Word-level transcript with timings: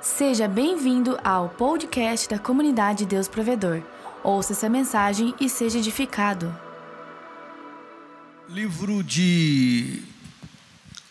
Seja 0.00 0.46
bem-vindo 0.46 1.18
ao 1.24 1.48
podcast 1.48 2.28
da 2.28 2.38
comunidade 2.38 3.04
Deus 3.04 3.26
Provedor. 3.26 3.82
Ouça 4.22 4.52
essa 4.52 4.68
mensagem 4.68 5.34
e 5.40 5.48
seja 5.48 5.78
edificado. 5.78 6.56
Livro 8.48 9.02
de 9.02 10.00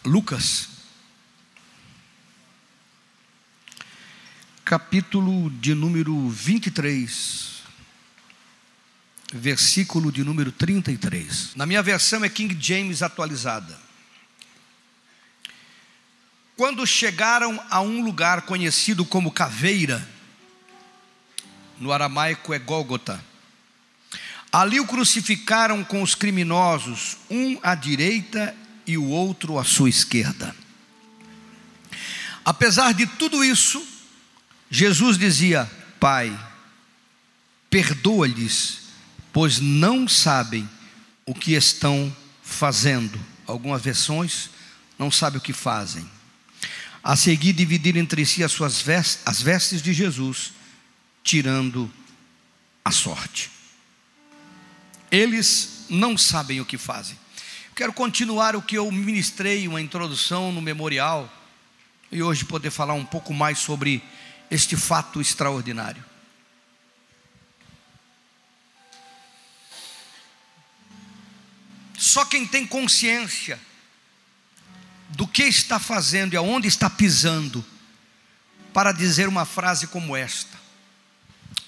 Lucas, 0.06 0.70
capítulo 4.64 5.50
de 5.50 5.76
número 5.76 6.30
23, 6.30 7.62
versículo 9.34 10.14
de 10.14 10.24
número 10.24 10.50
33. 10.50 11.56
Na 11.58 11.66
minha 11.66 11.84
versão 11.84 12.24
é 12.24 12.30
King 12.30 12.58
James 12.58 13.02
atualizada. 13.04 13.87
Quando 16.58 16.88
chegaram 16.88 17.64
a 17.70 17.82
um 17.82 18.04
lugar 18.04 18.42
conhecido 18.42 19.06
como 19.06 19.32
Caveira, 19.32 20.06
no 21.80 21.92
aramaico 21.92 22.52
é 22.52 22.58
Gólgota, 22.58 23.24
ali 24.52 24.80
o 24.80 24.88
crucificaram 24.88 25.84
com 25.84 26.02
os 26.02 26.16
criminosos, 26.16 27.18
um 27.30 27.60
à 27.62 27.76
direita 27.76 28.56
e 28.88 28.98
o 28.98 29.06
outro 29.06 29.60
à 29.60 29.64
sua 29.64 29.88
esquerda. 29.88 30.56
Apesar 32.44 32.92
de 32.92 33.06
tudo 33.06 33.44
isso, 33.44 33.86
Jesus 34.68 35.16
dizia: 35.16 35.70
Pai, 36.00 36.36
perdoa-lhes, 37.70 38.80
pois 39.32 39.60
não 39.60 40.08
sabem 40.08 40.68
o 41.24 41.36
que 41.36 41.54
estão 41.54 42.12
fazendo. 42.42 43.24
Algumas 43.46 43.84
versões 43.84 44.50
não 44.98 45.12
sabem 45.12 45.38
o 45.38 45.42
que 45.42 45.54
fazem. 45.54 46.17
A 47.08 47.16
seguir, 47.16 47.54
dividiram 47.54 48.02
entre 48.02 48.26
si 48.26 48.44
as 48.44 48.52
suas 48.52 48.82
vestes, 48.82 49.22
as 49.26 49.42
vestes 49.42 49.82
de 49.82 49.94
Jesus, 49.94 50.52
tirando 51.24 51.90
a 52.84 52.92
sorte. 52.92 53.50
Eles 55.10 55.86
não 55.90 56.18
sabem 56.18 56.60
o 56.60 56.66
que 56.66 56.78
fazem. 56.78 57.18
Quero 57.74 57.94
continuar 57.94 58.58
o 58.58 58.62
que 58.62 58.78
eu 58.78 58.92
ministrei, 58.92 59.70
uma 59.70 59.80
introdução 59.80 60.52
no 60.52 60.62
memorial, 60.62 61.34
e 62.12 62.22
hoje 62.22 62.44
poder 62.44 62.72
falar 62.72 62.96
um 62.96 63.06
pouco 63.06 63.34
mais 63.34 63.60
sobre 63.60 64.04
este 64.52 64.76
fato 64.76 65.22
extraordinário. 65.22 66.04
Só 71.98 72.26
quem 72.26 72.46
tem 72.46 72.68
consciência 72.68 73.58
do 75.10 75.28
que 75.28 75.44
está 75.44 75.80
fazendo 75.80 76.34
e 76.34 76.38
aonde 76.38 76.68
está 76.68 76.90
pisando, 76.90 77.64
para 78.74 78.92
dizer 78.92 79.28
uma 79.28 79.46
frase 79.46 79.88
como 79.88 80.16
esta, 80.16 80.58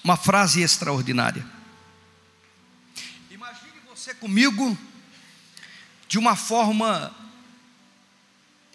uma 0.04 0.16
frase 0.16 0.60
extraordinária. 0.60 1.44
Imagine 3.30 3.72
você 3.88 4.14
comigo 4.14 4.78
de 6.06 6.18
uma 6.18 6.36
forma 6.36 7.14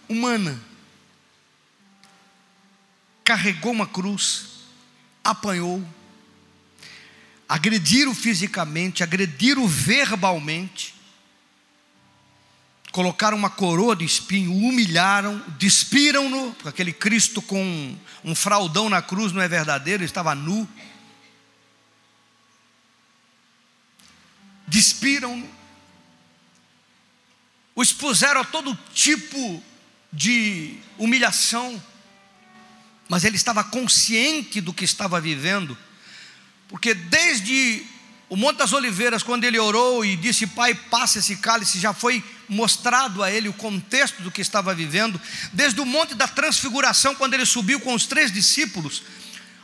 humana, 0.07 0.59
carregou 3.23 3.71
uma 3.71 3.87
cruz, 3.87 4.45
apanhou, 5.23 5.85
agrediram 7.47 8.13
fisicamente, 8.13 9.03
agrediram 9.03 9.67
verbalmente, 9.67 10.93
colocaram 12.95 13.35
uma 13.35 13.49
coroa 13.49 13.93
de 13.93 14.05
espinho, 14.05 14.53
humilharam, 14.53 15.43
despiram-no, 15.59 16.53
porque 16.53 16.69
aquele 16.69 16.93
Cristo 16.93 17.41
com 17.41 17.93
um 18.23 18.33
fraldão 18.33 18.89
na 18.89 19.01
cruz 19.01 19.33
não 19.33 19.41
é 19.41 19.49
verdadeiro, 19.49 20.01
ele 20.01 20.09
estava 20.09 20.33
nu. 20.33 20.65
Despiram-no, 24.65 25.45
o 27.75 27.83
expuseram 27.83 28.39
a 28.39 28.45
todo 28.45 28.79
tipo 28.93 29.61
de 30.13 30.77
humilhação, 30.97 31.83
mas 33.09 33.25
ele 33.25 33.35
estava 33.35 33.61
consciente 33.61 34.61
do 34.61 34.71
que 34.71 34.85
estava 34.85 35.19
vivendo, 35.19 35.77
porque 36.69 36.93
desde 36.93 37.85
o 38.27 38.35
Monte 38.35 38.57
das 38.57 38.73
Oliveiras, 38.73 39.21
quando 39.21 39.43
ele 39.43 39.59
orou 39.59 40.03
e 40.03 40.15
disse: 40.15 40.47
Pai, 40.47 40.73
passa 40.73 41.19
esse 41.19 41.37
cálice, 41.37 41.79
já 41.79 41.93
foi 41.93 42.23
mostrado 42.49 43.21
a 43.21 43.31
ele 43.31 43.47
o 43.49 43.53
contexto 43.53 44.21
do 44.21 44.31
que 44.31 44.41
estava 44.41 44.73
vivendo. 44.73 45.21
Desde 45.53 45.79
o 45.79 45.85
Monte 45.85 46.15
da 46.15 46.27
Transfiguração, 46.27 47.13
quando 47.13 47.35
ele 47.35 47.45
subiu 47.45 47.79
com 47.79 47.93
os 47.93 48.07
três 48.07 48.31
discípulos, 48.31 49.03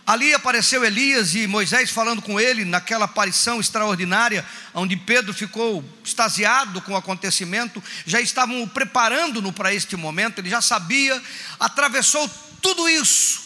ali 0.05 0.31
apareceu 0.33 0.85
Elias 0.85 1.33
e 1.33 1.47
Moisés 1.47 1.89
falando 1.89 2.22
com 2.22 2.39
ele, 2.39 2.63
naquela 2.63 3.05
aparição 3.05 3.59
extraordinária, 3.59 4.45
onde 4.75 4.95
Pedro 4.95 5.33
ficou 5.33 5.83
extasiado 6.03 6.81
com 6.81 6.93
o 6.93 6.97
acontecimento. 6.97 7.83
Já 8.05 8.22
estavam 8.22 8.67
preparando-no 8.67 9.51
para 9.51 9.73
este 9.73 9.95
momento, 9.95 10.38
ele 10.38 10.51
já 10.51 10.61
sabia, 10.61 11.19
atravessou 11.59 12.29
tudo 12.61 12.88
isso, 12.88 13.41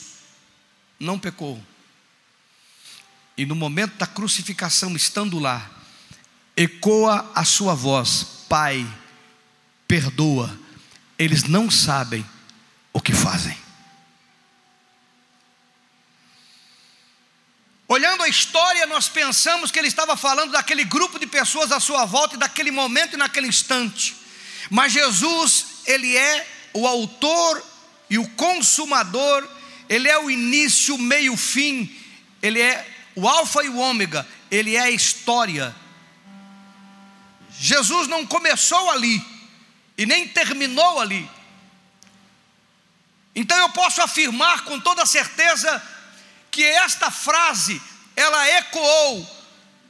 não 0.99 1.17
pecou 1.17 1.63
e 3.37 3.45
no 3.45 3.55
momento 3.55 3.97
da 3.97 4.07
crucificação, 4.07 4.95
estando 4.95 5.39
lá, 5.39 5.69
ecoa 6.55 7.31
a 7.35 7.43
sua 7.43 7.75
voz: 7.75 8.25
Pai, 8.47 8.85
perdoa, 9.87 10.57
eles 11.19 11.43
não 11.43 11.69
sabem 11.69 12.25
o 12.93 13.01
que 13.01 13.13
fazem. 13.13 13.57
Olhando 17.87 18.23
a 18.23 18.29
história, 18.29 18.85
nós 18.87 19.07
pensamos 19.07 19.69
que 19.69 19.77
ele 19.77 19.87
estava 19.87 20.17
falando 20.17 20.51
daquele 20.51 20.83
grupo 20.83 21.19
de 21.19 21.27
pessoas 21.27 21.71
à 21.71 21.79
sua 21.79 22.05
volta, 22.05 22.35
e 22.35 22.39
daquele 22.39 22.71
momento 22.71 23.13
e 23.13 23.17
naquele 23.17 23.47
instante. 23.47 24.15
Mas 24.71 24.93
Jesus, 24.93 25.65
ele 25.85 26.15
é 26.15 26.47
o 26.73 26.87
autor 26.87 27.63
e 28.09 28.17
o 28.17 28.27
consumador, 28.29 29.47
ele 29.87 30.09
é 30.09 30.17
o 30.17 30.31
início, 30.31 30.97
meio, 30.97 31.37
fim, 31.37 31.95
ele 32.41 32.59
é 32.59 32.94
o 33.15 33.27
Alfa 33.27 33.63
e 33.63 33.69
o 33.69 33.77
Ômega, 33.77 34.27
ele 34.51 34.75
é 34.75 34.81
a 34.81 34.91
história. 34.91 35.75
Jesus 37.57 38.07
não 38.07 38.25
começou 38.25 38.89
ali 38.91 39.23
e 39.97 40.05
nem 40.05 40.27
terminou 40.27 40.99
ali. 40.99 41.29
Então 43.33 43.57
eu 43.57 43.69
posso 43.69 44.01
afirmar 44.01 44.63
com 44.63 44.79
toda 44.79 45.05
certeza 45.05 45.81
que 46.51 46.63
esta 46.63 47.11
frase 47.11 47.81
ela 48.15 48.49
ecoou 48.49 49.35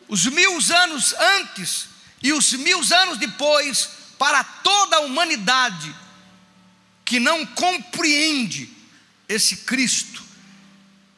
os 0.07 0.25
mil 0.25 0.57
anos 0.75 1.13
antes 1.13 1.87
e 2.21 2.33
os 2.33 2.53
mil 2.53 2.81
anos 2.93 3.17
depois 3.17 3.89
para 4.17 4.43
toda 4.43 4.97
a 4.97 5.01
humanidade 5.01 5.95
que 7.03 7.19
não 7.19 7.45
compreende 7.45 8.69
esse 9.29 9.57
Cristo 9.57 10.24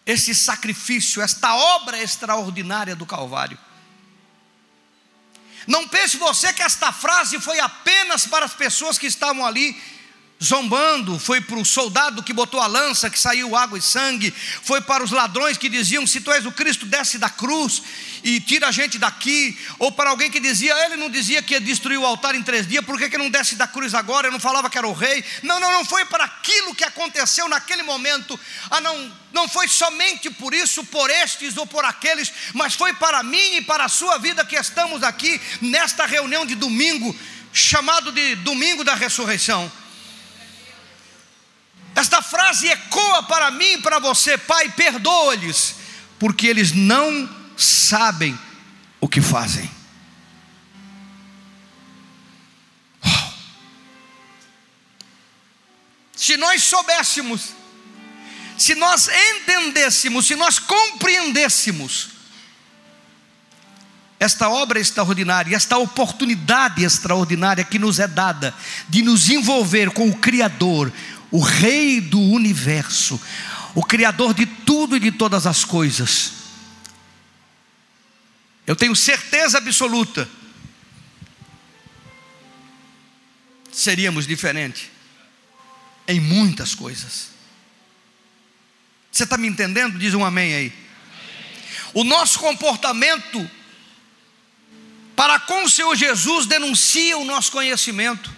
esse 0.08 0.34
sacrifício, 0.34 1.22
esta 1.22 1.54
obra 1.54 2.02
extraordinária 2.02 2.96
do 2.96 3.06
Calvário. 3.06 3.60
Não 5.68 5.86
pense 5.86 6.16
você 6.16 6.54
que 6.54 6.64
esta 6.64 6.94
frase 6.94 7.42
foi 7.42 7.60
apenas 7.60 8.26
para 8.26 8.46
as 8.46 8.54
pessoas 8.54 8.98
que 8.98 9.06
estavam 9.06 9.46
ali 9.46 9.76
zombando, 10.44 11.18
foi 11.18 11.42
para 11.42 11.58
o 11.58 11.66
soldado 11.66 12.22
que 12.22 12.32
botou 12.32 12.60
a 12.60 12.68
lança, 12.68 13.10
que 13.10 13.20
saiu 13.20 13.56
água 13.56 13.78
e 13.78 13.82
sangue, 13.82 14.32
foi 14.62 14.80
para 14.82 15.04
os 15.04 15.12
ladrões 15.12 15.58
que 15.58 15.68
diziam: 15.68 16.06
se 16.06 16.22
tu 16.22 16.32
és 16.32 16.46
o 16.46 16.52
Cristo, 16.52 16.86
desce 16.86 17.18
da 17.18 17.30
cruz 17.30 17.82
e 18.24 18.40
tira 18.40 18.68
a 18.68 18.72
gente 18.72 19.00
daqui, 19.00 19.58
ou 19.80 19.92
para 19.92 20.12
alguém 20.12 20.30
que 20.30 20.40
dizia: 20.40 20.74
ele 20.86 20.96
não 20.96 21.10
dizia 21.10 21.42
que 21.42 21.56
ia 21.56 21.62
destruir 21.62 21.98
o 21.98 22.06
altar 22.06 22.36
em 22.36 22.44
três 22.44 22.68
dias, 22.68 22.86
por 22.86 22.98
que, 23.00 23.10
que 23.10 23.18
não 23.18 23.30
desce 23.30 23.56
da 23.56 23.68
cruz 23.68 23.96
agora? 23.96 24.28
Eu 24.28 24.32
não 24.32 24.40
falava 24.40 24.70
que 24.70 24.78
era 24.78 24.88
o 24.88 24.94
rei. 24.94 25.24
Não, 25.42 25.60
não, 25.60 25.72
não 25.72 25.86
foi 25.86 26.06
para 26.06 26.26
aquilo 26.26 26.76
que 26.76 26.84
aconteceu 26.84 27.50
naquele 27.50 27.82
momento, 27.82 28.40
ah, 28.70 28.80
não, 28.80 29.12
não 29.34 29.50
foi 29.50 29.68
somente 29.68 30.30
por 30.30 30.54
isso, 30.54 30.84
por 30.86 31.10
estes 31.10 31.58
ou 31.58 31.66
por 31.66 31.84
aqueles, 31.84 32.32
mas 32.54 32.76
foi 32.76 32.94
para 32.94 33.24
mim 33.24 33.56
e 33.56 33.62
para 33.62 33.86
a 33.86 33.90
sua 33.90 34.20
vida 34.20 34.46
que 34.46 34.56
estamos 34.56 35.02
aqui 35.02 35.42
nesta 35.62 36.06
reunião 36.06 36.46
de 36.46 36.54
domingo, 36.54 37.16
chamado 37.52 38.12
de 38.12 38.36
Domingo 38.36 38.84
da 38.84 38.94
Ressurreição. 38.94 39.72
Esta 41.98 42.22
frase 42.22 42.68
ecoa 42.68 43.24
para 43.24 43.50
mim 43.50 43.74
e 43.74 43.82
para 43.82 43.98
você, 43.98 44.38
Pai, 44.38 44.70
perdoa-lhes, 44.70 45.74
porque 46.20 46.46
eles 46.46 46.72
não 46.72 47.28
sabem 47.58 48.38
o 49.02 49.10
que 49.10 49.20
fazem. 49.20 49.68
Se 56.16 56.38
nós 56.38 56.62
soubéssemos, 56.66 57.56
se 58.60 58.76
nós 58.76 59.08
entendêssemos, 59.08 60.28
se 60.28 60.36
nós 60.36 60.60
compreendêssemos 60.60 62.10
esta 64.20 64.50
obra 64.50 64.80
extraordinária, 64.80 65.56
esta 65.56 65.80
oportunidade 65.80 66.84
extraordinária 66.84 67.64
que 67.64 67.80
nos 67.80 67.98
é 67.98 68.08
dada 68.08 68.54
de 68.88 69.02
nos 69.02 69.30
envolver 69.30 69.90
com 69.92 70.10
o 70.10 70.18
Criador, 70.18 70.92
o 71.32 71.40
Rei 71.40 72.00
do 72.02 72.20
universo, 72.20 73.20
o 73.76 73.84
Criador 73.84 74.34
de 74.34 74.46
tudo 74.46 74.96
e 74.96 75.00
de 75.00 75.12
todas 75.12 75.46
as 75.46 75.64
coisas. 75.64 76.34
Eu 78.66 78.76
tenho 78.76 78.96
certeza 78.96 79.58
absoluta, 79.58 80.30
seríamos 83.72 84.28
diferentes 84.28 84.90
em 86.08 86.20
muitas 86.20 86.74
coisas. 86.74 87.30
Você 89.12 89.24
está 89.24 89.38
me 89.38 89.48
entendendo? 89.48 89.98
Diz 89.98 90.14
um 90.14 90.24
amém 90.24 90.54
aí. 90.54 90.74
O 91.94 92.04
nosso 92.04 92.40
comportamento 92.40 93.50
para 95.16 95.40
com 95.40 95.64
o 95.64 95.70
Senhor 95.70 95.96
Jesus 95.96 96.46
denuncia 96.46 97.18
o 97.18 97.26
nosso 97.26 97.52
conhecimento. 97.52 98.37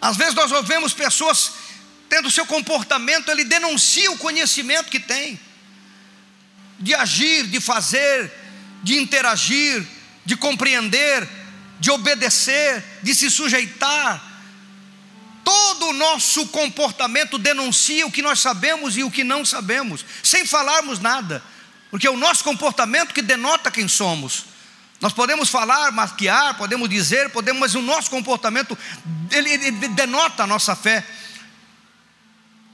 Às 0.00 0.16
vezes 0.16 0.34
nós 0.34 0.52
ouvemos 0.52 0.92
pessoas 0.92 1.52
tendo 2.08 2.30
seu 2.30 2.46
comportamento, 2.46 3.30
ele 3.30 3.44
denuncia 3.44 4.10
o 4.12 4.18
conhecimento 4.18 4.90
que 4.90 5.00
tem, 5.00 5.40
de 6.78 6.94
agir, 6.94 7.46
de 7.46 7.60
fazer, 7.60 8.32
de 8.82 8.96
interagir, 8.96 9.86
de 10.24 10.36
compreender, 10.36 11.28
de 11.80 11.90
obedecer, 11.90 12.84
de 13.02 13.14
se 13.14 13.30
sujeitar. 13.30 14.22
Todo 15.44 15.88
o 15.88 15.92
nosso 15.92 16.46
comportamento 16.48 17.38
denuncia 17.38 18.06
o 18.06 18.12
que 18.12 18.22
nós 18.22 18.40
sabemos 18.40 18.96
e 18.96 19.02
o 19.02 19.10
que 19.10 19.24
não 19.24 19.44
sabemos, 19.44 20.04
sem 20.22 20.46
falarmos 20.46 20.98
nada 20.98 21.42
porque 21.90 22.06
é 22.06 22.10
o 22.10 22.16
nosso 22.16 22.44
comportamento 22.44 23.14
que 23.14 23.22
denota 23.22 23.70
quem 23.70 23.88
somos. 23.88 24.44
Nós 25.00 25.12
podemos 25.12 25.50
falar, 25.50 25.92
maquiar, 25.92 26.56
podemos 26.56 26.88
dizer, 26.88 27.30
podemos, 27.30 27.60
mas 27.60 27.74
o 27.74 27.82
nosso 27.82 28.10
comportamento 28.10 28.76
ele, 29.30 29.50
ele 29.50 29.70
denota 29.88 30.44
a 30.44 30.46
nossa 30.46 30.74
fé, 30.74 31.06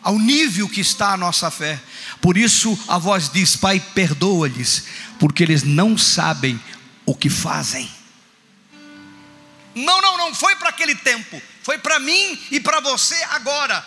ao 0.02 0.18
nível 0.18 0.68
que 0.68 0.80
está 0.80 1.12
a 1.12 1.16
nossa 1.16 1.50
fé. 1.50 1.80
Por 2.20 2.36
isso 2.36 2.78
a 2.88 2.98
voz 2.98 3.28
diz: 3.28 3.56
Pai, 3.56 3.80
perdoa-lhes, 3.80 4.84
porque 5.18 5.42
eles 5.42 5.62
não 5.62 5.98
sabem 5.98 6.60
o 7.04 7.14
que 7.14 7.28
fazem. 7.28 7.90
Não, 9.74 10.00
não, 10.00 10.18
não 10.18 10.34
foi 10.34 10.54
para 10.56 10.68
aquele 10.68 10.94
tempo, 10.94 11.40
foi 11.62 11.78
para 11.78 11.98
mim 11.98 12.40
e 12.50 12.60
para 12.60 12.80
você 12.80 13.20
agora. 13.30 13.84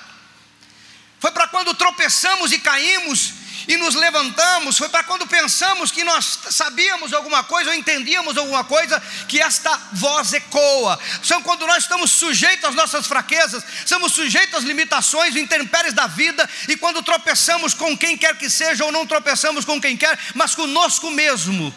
Foi 1.19 1.31
para 1.31 1.47
quando 1.47 1.73
tropeçamos 1.73 2.51
e 2.51 2.59
caímos 2.59 3.33
e 3.67 3.77
nos 3.77 3.95
levantamos, 3.95 4.77
foi 4.77 4.89
para 4.89 5.03
quando 5.03 5.27
pensamos 5.27 5.91
que 5.91 6.03
nós 6.03 6.39
sabíamos 6.49 7.13
alguma 7.13 7.43
coisa 7.43 7.69
ou 7.69 7.75
entendíamos 7.75 8.37
alguma 8.37 8.63
coisa, 8.63 9.01
que 9.27 9.39
esta 9.39 9.75
voz 9.93 10.33
ecoa. 10.33 10.99
São 11.23 11.41
quando 11.41 11.65
nós 11.65 11.83
estamos 11.83 12.11
sujeitos 12.11 12.69
às 12.69 12.75
nossas 12.75 13.07
fraquezas, 13.07 13.63
somos 13.85 14.13
sujeitos 14.13 14.55
às 14.55 14.63
limitações, 14.63 15.35
intempéries 15.35 15.93
da 15.93 16.07
vida, 16.07 16.47
e 16.67 16.77
quando 16.77 17.01
tropeçamos 17.03 17.73
com 17.73 17.97
quem 17.97 18.17
quer 18.17 18.37
que 18.37 18.49
seja, 18.49 18.85
ou 18.85 18.91
não 18.91 19.05
tropeçamos 19.05 19.65
com 19.65 19.79
quem 19.79 19.97
quer, 19.97 20.17
mas 20.33 20.55
conosco 20.55 21.09
mesmo, 21.11 21.73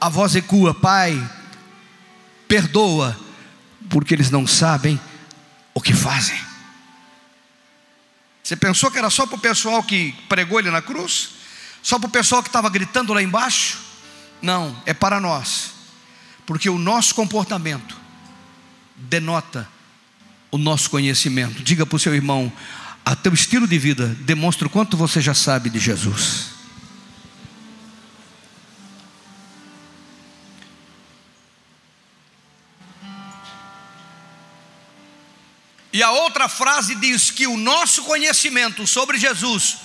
a 0.00 0.08
voz 0.08 0.34
ecoa: 0.36 0.74
Pai, 0.74 1.18
perdoa, 2.48 3.18
porque 3.88 4.14
eles 4.14 4.30
não 4.30 4.46
sabem 4.46 5.00
o 5.74 5.80
que 5.80 5.94
fazem. 5.94 6.45
Você 8.46 8.54
pensou 8.54 8.92
que 8.92 8.98
era 8.98 9.10
só 9.10 9.26
para 9.26 9.34
o 9.34 9.40
pessoal 9.40 9.82
que 9.82 10.14
pregou 10.28 10.60
ele 10.60 10.70
na 10.70 10.80
cruz? 10.80 11.30
Só 11.82 11.98
para 11.98 12.06
o 12.06 12.10
pessoal 12.10 12.40
que 12.44 12.48
estava 12.48 12.70
gritando 12.70 13.12
lá 13.12 13.20
embaixo? 13.20 13.76
Não, 14.40 14.80
é 14.86 14.94
para 14.94 15.18
nós, 15.18 15.72
porque 16.46 16.70
o 16.70 16.78
nosso 16.78 17.12
comportamento 17.12 17.96
denota 18.94 19.68
o 20.48 20.58
nosso 20.58 20.88
conhecimento. 20.90 21.60
Diga 21.60 21.84
para 21.84 21.96
o 21.96 21.98
seu 21.98 22.14
irmão: 22.14 22.52
a 23.04 23.16
teu 23.16 23.34
estilo 23.34 23.66
de 23.66 23.80
vida 23.80 24.16
demonstra 24.20 24.68
o 24.68 24.70
quanto 24.70 24.96
você 24.96 25.20
já 25.20 25.34
sabe 25.34 25.68
de 25.68 25.80
Jesus. 25.80 26.50
E 35.96 36.02
a 36.02 36.10
outra 36.10 36.46
frase 36.46 36.94
diz 36.94 37.30
que 37.30 37.46
o 37.46 37.56
nosso 37.56 38.04
conhecimento 38.04 38.86
sobre 38.86 39.16
Jesus 39.16 39.78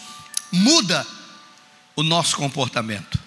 muda 0.52 1.08
o 1.96 2.04
nosso 2.04 2.36
comportamento. 2.36 3.18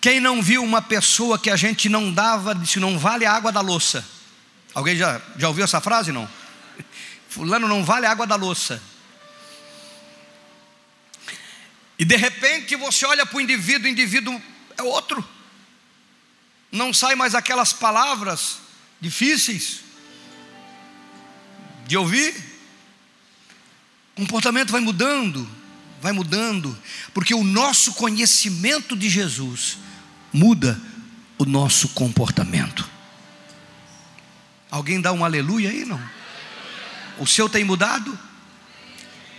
Quem 0.00 0.18
não 0.18 0.40
viu 0.40 0.64
uma 0.64 0.80
pessoa 0.80 1.38
que 1.38 1.50
a 1.50 1.56
gente 1.56 1.90
não 1.90 2.10
dava, 2.10 2.54
disse 2.54 2.80
não 2.80 2.98
vale 2.98 3.26
a 3.26 3.32
água 3.34 3.52
da 3.52 3.60
louça. 3.60 4.02
Alguém 4.72 4.96
já, 4.96 5.20
já 5.36 5.46
ouviu 5.46 5.62
essa 5.62 5.78
frase? 5.78 6.10
Não? 6.10 6.26
Fulano 7.28 7.68
não 7.68 7.84
vale 7.84 8.06
a 8.06 8.10
água 8.10 8.26
da 8.26 8.36
louça. 8.36 8.82
E 11.98 12.04
de 12.06 12.16
repente 12.16 12.76
você 12.76 13.04
olha 13.04 13.26
para 13.26 13.36
o 13.36 13.42
indivíduo, 13.42 13.84
o 13.84 13.90
indivíduo 13.90 14.42
é 14.78 14.82
outro. 14.82 15.22
Não 16.72 16.94
sai 16.94 17.14
mais 17.14 17.34
aquelas 17.34 17.74
palavras 17.74 18.56
difíceis 19.02 19.89
de 21.90 21.96
ouvir. 21.96 22.32
O 24.14 24.20
comportamento 24.20 24.70
vai 24.70 24.80
mudando, 24.80 25.48
vai 26.00 26.12
mudando, 26.12 26.78
porque 27.12 27.34
o 27.34 27.42
nosso 27.42 27.94
conhecimento 27.94 28.96
de 28.96 29.10
Jesus 29.10 29.76
muda 30.32 30.80
o 31.36 31.44
nosso 31.44 31.88
comportamento. 31.88 32.88
Alguém 34.70 35.00
dá 35.00 35.12
um 35.12 35.24
aleluia 35.24 35.70
aí, 35.70 35.84
não? 35.84 36.00
O 37.18 37.26
seu 37.26 37.48
tem 37.48 37.64
mudado? 37.64 38.16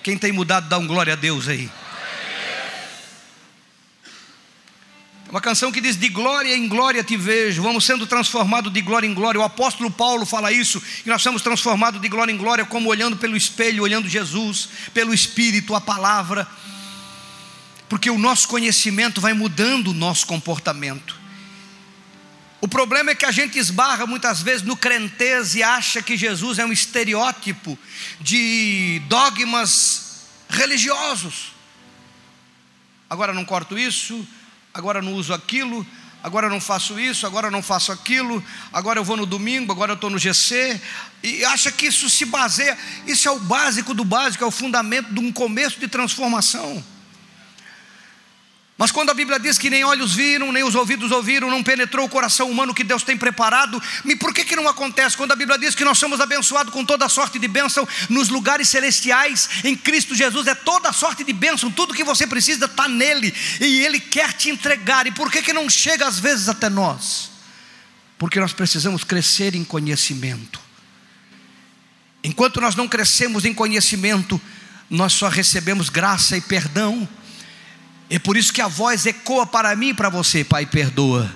Quem 0.03 0.17
tem 0.17 0.33
mudado, 0.33 0.67
dá 0.67 0.77
um 0.77 0.85
glória 0.85 1.13
a 1.13 1.15
Deus 1.15 1.47
aí. 1.47 1.71
Uma 5.31 5.39
canção 5.39 5.71
que 5.71 5.79
diz: 5.79 5.95
De 5.95 6.09
glória 6.09 6.53
em 6.53 6.67
glória 6.67 7.01
te 7.03 7.15
vejo, 7.15 7.63
vamos 7.63 7.85
sendo 7.85 8.05
transformados 8.05 8.71
de 8.71 8.81
glória 8.81 9.07
em 9.07 9.13
glória. 9.13 9.39
O 9.39 9.43
apóstolo 9.43 9.89
Paulo 9.89 10.25
fala 10.25 10.51
isso, 10.51 10.81
que 10.81 11.09
nós 11.09 11.21
somos 11.21 11.41
transformados 11.41 12.01
de 12.01 12.09
glória 12.09 12.33
em 12.33 12.37
glória, 12.37 12.65
como 12.65 12.89
olhando 12.89 13.15
pelo 13.15 13.37
espelho, 13.37 13.83
olhando 13.83 14.09
Jesus, 14.09 14.67
pelo 14.93 15.13
Espírito, 15.13 15.73
a 15.73 15.79
palavra, 15.79 16.45
porque 17.87 18.09
o 18.09 18.19
nosso 18.19 18.49
conhecimento 18.49 19.21
vai 19.21 19.31
mudando 19.31 19.87
o 19.87 19.93
nosso 19.93 20.27
comportamento. 20.27 21.15
O 22.59 22.67
problema 22.67 23.11
é 23.11 23.15
que 23.15 23.25
a 23.25 23.31
gente 23.31 23.57
esbarra 23.57 24.05
muitas 24.05 24.41
vezes 24.41 24.63
no 24.63 24.75
crentez 24.75 25.55
e 25.55 25.63
acha 25.63 26.01
que 26.01 26.17
Jesus 26.17 26.59
é 26.59 26.65
um 26.65 26.73
estereótipo 26.73 27.79
de 28.19 29.01
dogmas 29.07 30.25
religiosos. 30.49 31.53
Agora 33.09 33.33
não 33.33 33.43
corto 33.43 33.79
isso, 33.79 34.27
agora 34.73 35.01
não 35.01 35.13
uso 35.13 35.33
aquilo, 35.33 35.85
agora 36.23 36.49
não 36.49 36.61
faço 36.61 36.99
isso, 36.99 37.25
agora 37.25 37.49
não 37.49 37.61
faço 37.61 37.91
aquilo, 37.91 38.43
agora 38.71 38.99
eu 38.99 39.03
vou 39.03 39.17
no 39.17 39.25
domingo, 39.25 39.71
agora 39.71 39.91
eu 39.91 39.95
estou 39.95 40.09
no 40.09 40.19
GC, 40.19 40.79
e 41.23 41.43
acha 41.45 41.71
que 41.71 41.87
isso 41.87 42.09
se 42.09 42.25
baseia, 42.25 42.77
isso 43.05 43.27
é 43.27 43.31
o 43.31 43.39
básico 43.39 43.93
do 43.93 44.03
básico, 44.03 44.43
é 44.43 44.47
o 44.47 44.51
fundamento 44.51 45.13
de 45.13 45.19
um 45.19 45.31
começo 45.31 45.79
de 45.79 45.87
transformação. 45.87 46.83
Mas 48.81 48.89
quando 48.89 49.11
a 49.11 49.13
Bíblia 49.13 49.39
diz 49.39 49.59
que 49.59 49.69
nem 49.69 49.83
olhos 49.83 50.15
viram, 50.15 50.51
nem 50.51 50.63
os 50.63 50.73
ouvidos 50.73 51.11
ouviram, 51.11 51.51
não 51.51 51.61
penetrou 51.61 52.03
o 52.03 52.09
coração 52.09 52.49
humano 52.49 52.73
que 52.73 52.83
Deus 52.83 53.03
tem 53.03 53.15
preparado, 53.15 53.79
por 54.19 54.33
que, 54.33 54.43
que 54.43 54.55
não 54.55 54.67
acontece? 54.67 55.15
Quando 55.15 55.31
a 55.33 55.35
Bíblia 55.35 55.55
diz 55.59 55.75
que 55.75 55.85
nós 55.85 55.99
somos 55.99 56.19
abençoados 56.19 56.73
com 56.73 56.83
toda 56.83 57.07
sorte 57.07 57.37
de 57.37 57.47
bênção 57.47 57.87
nos 58.09 58.29
lugares 58.29 58.69
celestiais, 58.69 59.47
em 59.63 59.75
Cristo 59.75 60.15
Jesus, 60.15 60.47
é 60.47 60.55
toda 60.55 60.91
sorte 60.91 61.23
de 61.23 61.31
bênção, 61.31 61.69
tudo 61.69 61.93
que 61.93 62.03
você 62.03 62.25
precisa 62.25 62.65
está 62.65 62.87
nele, 62.87 63.31
e 63.59 63.85
Ele 63.85 63.99
quer 63.99 64.33
te 64.33 64.49
entregar, 64.49 65.05
e 65.05 65.11
por 65.11 65.31
que, 65.31 65.43
que 65.43 65.53
não 65.53 65.69
chega 65.69 66.07
às 66.07 66.17
vezes 66.17 66.49
até 66.49 66.67
nós? 66.67 67.29
Porque 68.17 68.39
nós 68.39 68.51
precisamos 68.51 69.03
crescer 69.03 69.53
em 69.53 69.63
conhecimento. 69.63 70.59
Enquanto 72.23 72.59
nós 72.59 72.75
não 72.75 72.87
crescemos 72.87 73.45
em 73.45 73.53
conhecimento, 73.53 74.41
nós 74.89 75.13
só 75.13 75.29
recebemos 75.29 75.87
graça 75.87 76.35
e 76.35 76.41
perdão 76.41 77.07
é 78.11 78.19
por 78.19 78.35
isso 78.35 78.51
que 78.51 78.59
a 78.59 78.67
voz 78.67 79.05
ecoa 79.05 79.47
para 79.47 79.73
mim 79.73 79.87
e 79.87 79.93
para 79.93 80.09
você, 80.09 80.43
Pai, 80.43 80.65
perdoa. 80.65 81.33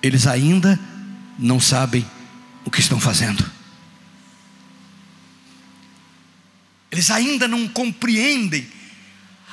Eles 0.00 0.28
ainda 0.28 0.78
não 1.36 1.58
sabem 1.58 2.08
o 2.64 2.70
que 2.70 2.78
estão 2.78 3.00
fazendo. 3.00 3.44
Eles 6.92 7.10
ainda 7.10 7.48
não 7.48 7.66
compreendem 7.66 8.64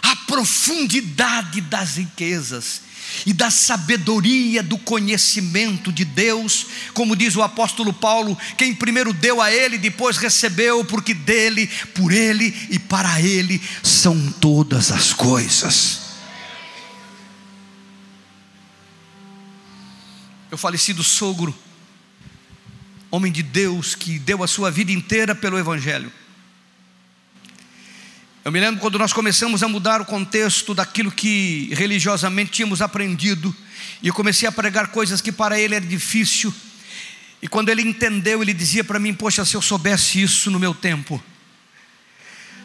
a 0.03 0.15
profundidade 0.15 1.62
das 1.62 1.98
riquezas 1.98 2.84
e 3.25 3.34
da 3.34 3.50
sabedoria 3.50 4.62
do 4.62 4.77
conhecimento 4.77 5.91
de 5.91 6.06
Deus, 6.06 6.68
como 6.94 7.15
diz 7.15 7.36
o 7.36 7.41
apóstolo 7.41 7.91
Paulo, 7.91 8.38
quem 8.56 8.75
primeiro 8.75 9.13
deu 9.13 9.41
a 9.41 9.51
ele, 9.51 9.80
depois 9.80 10.18
recebeu, 10.18 10.86
porque 10.86 11.15
dele, 11.15 11.68
por 11.96 12.12
ele 12.12 12.56
e 12.70 12.77
para 12.77 13.20
ele 13.20 13.60
são 13.82 14.32
todas 14.34 14.91
as 14.91 15.12
coisas. 15.12 16.11
Meu 20.51 20.58
falecido 20.58 21.01
sogro 21.01 21.58
homem 23.10 23.31
de 23.31 23.41
Deus 23.41 23.96
que 23.96 24.20
deu 24.20 24.43
a 24.43 24.48
sua 24.48 24.70
vida 24.70 24.91
inteira 24.91 25.34
pelo 25.34 25.58
Evangelho. 25.58 26.12
Eu 28.43 28.51
me 28.51 28.60
lembro 28.60 28.81
quando 28.81 29.00
nós 29.00 29.13
começamos 29.13 29.63
a 29.63 29.70
mudar 29.70 30.01
o 30.01 30.05
contexto 30.05 30.74
daquilo 30.74 31.10
que 31.10 31.70
religiosamente 31.74 32.51
tínhamos 32.51 32.81
aprendido, 32.81 33.55
e 34.03 34.10
eu 34.10 34.13
comecei 34.13 34.46
a 34.46 34.51
pregar 34.51 34.88
coisas 34.88 35.22
que 35.22 35.31
para 35.31 35.58
ele 35.58 35.74
era 35.74 35.86
difícil, 35.86 36.53
e 37.41 37.48
quando 37.48 37.70
ele 37.70 37.81
entendeu, 37.81 38.41
ele 38.41 38.53
dizia 38.53 38.84
para 38.84 39.00
mim: 39.00 39.13
Poxa, 39.13 39.46
se 39.46 39.55
eu 39.55 39.62
soubesse 39.62 40.22
isso 40.22 40.51
no 40.51 40.60
meu 40.60 40.74
tempo, 40.74 41.24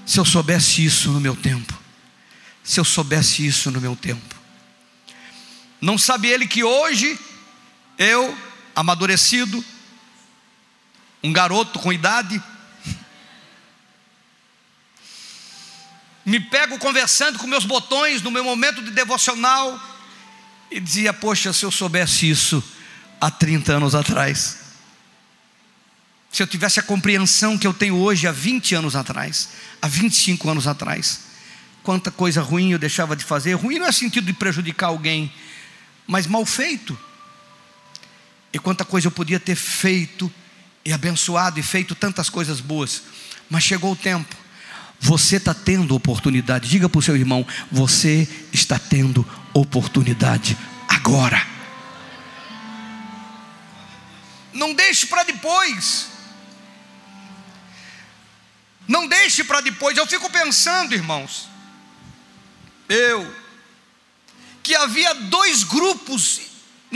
se 0.04 0.18
eu 0.18 0.24
soubesse 0.24 0.84
isso 0.84 1.12
no 1.12 1.20
meu 1.20 1.36
tempo, 1.36 1.72
se 2.64 2.80
eu 2.80 2.84
soubesse 2.84 3.46
isso 3.46 3.70
no 3.70 3.80
meu 3.80 3.94
tempo. 3.94 4.34
Não 5.80 5.96
sabe 5.96 6.26
ele 6.26 6.48
que 6.48 6.64
hoje, 6.64 7.16
eu, 7.98 8.36
amadurecido, 8.74 9.64
um 11.22 11.32
garoto 11.32 11.78
com 11.78 11.92
idade, 11.92 12.42
me 16.24 16.40
pego 16.40 16.78
conversando 16.78 17.38
com 17.38 17.46
meus 17.46 17.64
botões 17.64 18.20
no 18.20 18.32
meu 18.32 18.42
momento 18.42 18.82
de 18.82 18.90
devocional 18.90 19.80
e 20.70 20.80
dizia: 20.80 21.12
Poxa, 21.12 21.52
se 21.52 21.64
eu 21.64 21.70
soubesse 21.70 22.28
isso 22.28 22.62
há 23.20 23.30
30 23.30 23.74
anos 23.74 23.94
atrás, 23.94 24.58
se 26.32 26.42
eu 26.42 26.46
tivesse 26.46 26.80
a 26.80 26.82
compreensão 26.82 27.56
que 27.56 27.66
eu 27.66 27.72
tenho 27.72 27.96
hoje 27.96 28.26
há 28.26 28.32
20 28.32 28.74
anos 28.74 28.96
atrás, 28.96 29.50
há 29.80 29.86
25 29.86 30.50
anos 30.50 30.66
atrás, 30.66 31.20
quanta 31.82 32.10
coisa 32.10 32.42
ruim 32.42 32.72
eu 32.72 32.78
deixava 32.78 33.14
de 33.14 33.24
fazer. 33.24 33.54
Ruim 33.54 33.78
não 33.78 33.86
é 33.86 33.92
sentido 33.92 34.26
de 34.26 34.32
prejudicar 34.32 34.88
alguém, 34.88 35.32
mas 36.06 36.26
mal 36.26 36.44
feito. 36.44 36.98
E 38.52 38.58
quanta 38.58 38.84
coisa 38.84 39.06
eu 39.06 39.10
podia 39.10 39.40
ter 39.40 39.56
feito 39.56 40.32
e 40.84 40.92
abençoado 40.92 41.58
e 41.58 41.62
feito 41.62 41.94
tantas 41.94 42.28
coisas 42.30 42.60
boas, 42.60 43.02
mas 43.50 43.64
chegou 43.64 43.92
o 43.92 43.96
tempo 43.96 44.36
você 45.00 45.36
está 45.36 45.54
tendo 45.54 45.94
oportunidade. 45.94 46.68
Diga 46.68 46.88
para 46.88 46.98
o 46.98 47.02
seu 47.02 47.16
irmão: 47.16 47.46
você 47.70 48.28
está 48.52 48.78
tendo 48.78 49.26
oportunidade 49.52 50.56
agora. 50.88 51.46
Não 54.52 54.74
deixe 54.74 55.06
para 55.06 55.22
depois. 55.24 56.08
Não 58.88 59.06
deixe 59.06 59.44
para 59.44 59.60
depois. 59.60 59.96
Eu 59.96 60.06
fico 60.06 60.30
pensando, 60.30 60.94
irmãos. 60.94 61.48
Eu 62.88 63.34
que 64.62 64.74
havia 64.74 65.14
dois 65.14 65.62
grupos 65.62 66.40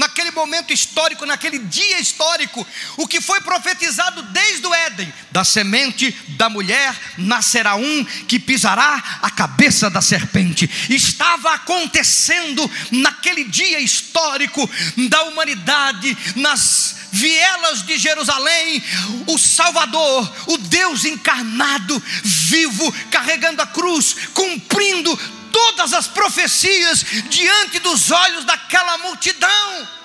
naquele 0.00 0.30
momento 0.30 0.72
histórico, 0.72 1.26
naquele 1.26 1.58
dia 1.58 2.00
histórico, 2.00 2.66
o 2.96 3.06
que 3.06 3.20
foi 3.20 3.38
profetizado 3.42 4.22
desde 4.22 4.66
o 4.66 4.74
Éden: 4.74 5.12
da 5.30 5.44
semente 5.44 6.10
da 6.28 6.48
mulher 6.48 6.98
nascerá 7.18 7.76
um 7.76 8.04
que 8.26 8.38
pisará 8.38 9.20
a 9.20 9.30
cabeça 9.30 9.90
da 9.90 10.00
serpente. 10.00 10.68
Estava 10.88 11.52
acontecendo 11.52 12.68
naquele 12.90 13.44
dia 13.44 13.78
histórico 13.78 14.68
da 15.10 15.24
humanidade, 15.24 16.16
nas 16.34 16.99
vielas 17.12 17.84
de 17.84 17.98
Jerusalém, 17.98 18.82
o 19.26 19.38
Salvador, 19.38 20.32
o 20.46 20.58
Deus 20.58 21.04
encarnado, 21.04 22.02
vivo, 22.22 22.92
carregando 23.10 23.62
a 23.62 23.66
cruz, 23.66 24.16
cumprindo 24.34 25.16
todas 25.52 25.92
as 25.92 26.06
profecias 26.06 27.04
diante 27.28 27.78
dos 27.80 28.10
olhos 28.10 28.44
daquela 28.44 28.98
multidão. 28.98 29.99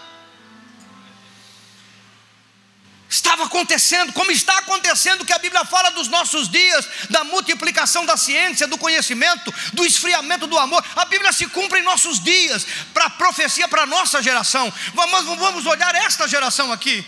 Estava 3.07 3.45
acontecendo, 3.45 4.11
como 4.13 4.31
está 4.31 4.57
acontecendo, 4.57 5.23
que 5.23 5.33
a 5.33 5.37
Bíblia 5.37 5.63
fala 5.63 5.91
dos 5.91 6.07
nossos 6.07 6.49
dias, 6.49 6.87
da 7.09 7.23
multiplicação 7.23 8.05
da 8.05 8.17
ciência, 8.17 8.67
do 8.67 8.77
conhecimento, 8.77 9.53
do 9.73 9.85
esfriamento 9.85 10.47
do 10.47 10.57
amor. 10.57 10.83
A 10.95 11.05
Bíblia 11.05 11.31
se 11.31 11.45
cumpre 11.47 11.79
em 11.79 11.83
nossos 11.83 12.21
dias, 12.21 12.65
para 12.93 13.05
a 13.05 13.09
profecia 13.09 13.67
para 13.67 13.83
a 13.83 13.85
nossa 13.85 14.21
geração. 14.21 14.73
Vamos, 14.93 15.25
vamos 15.37 15.65
olhar 15.65 15.93
esta 15.95 16.27
geração 16.27 16.71
aqui. 16.71 17.05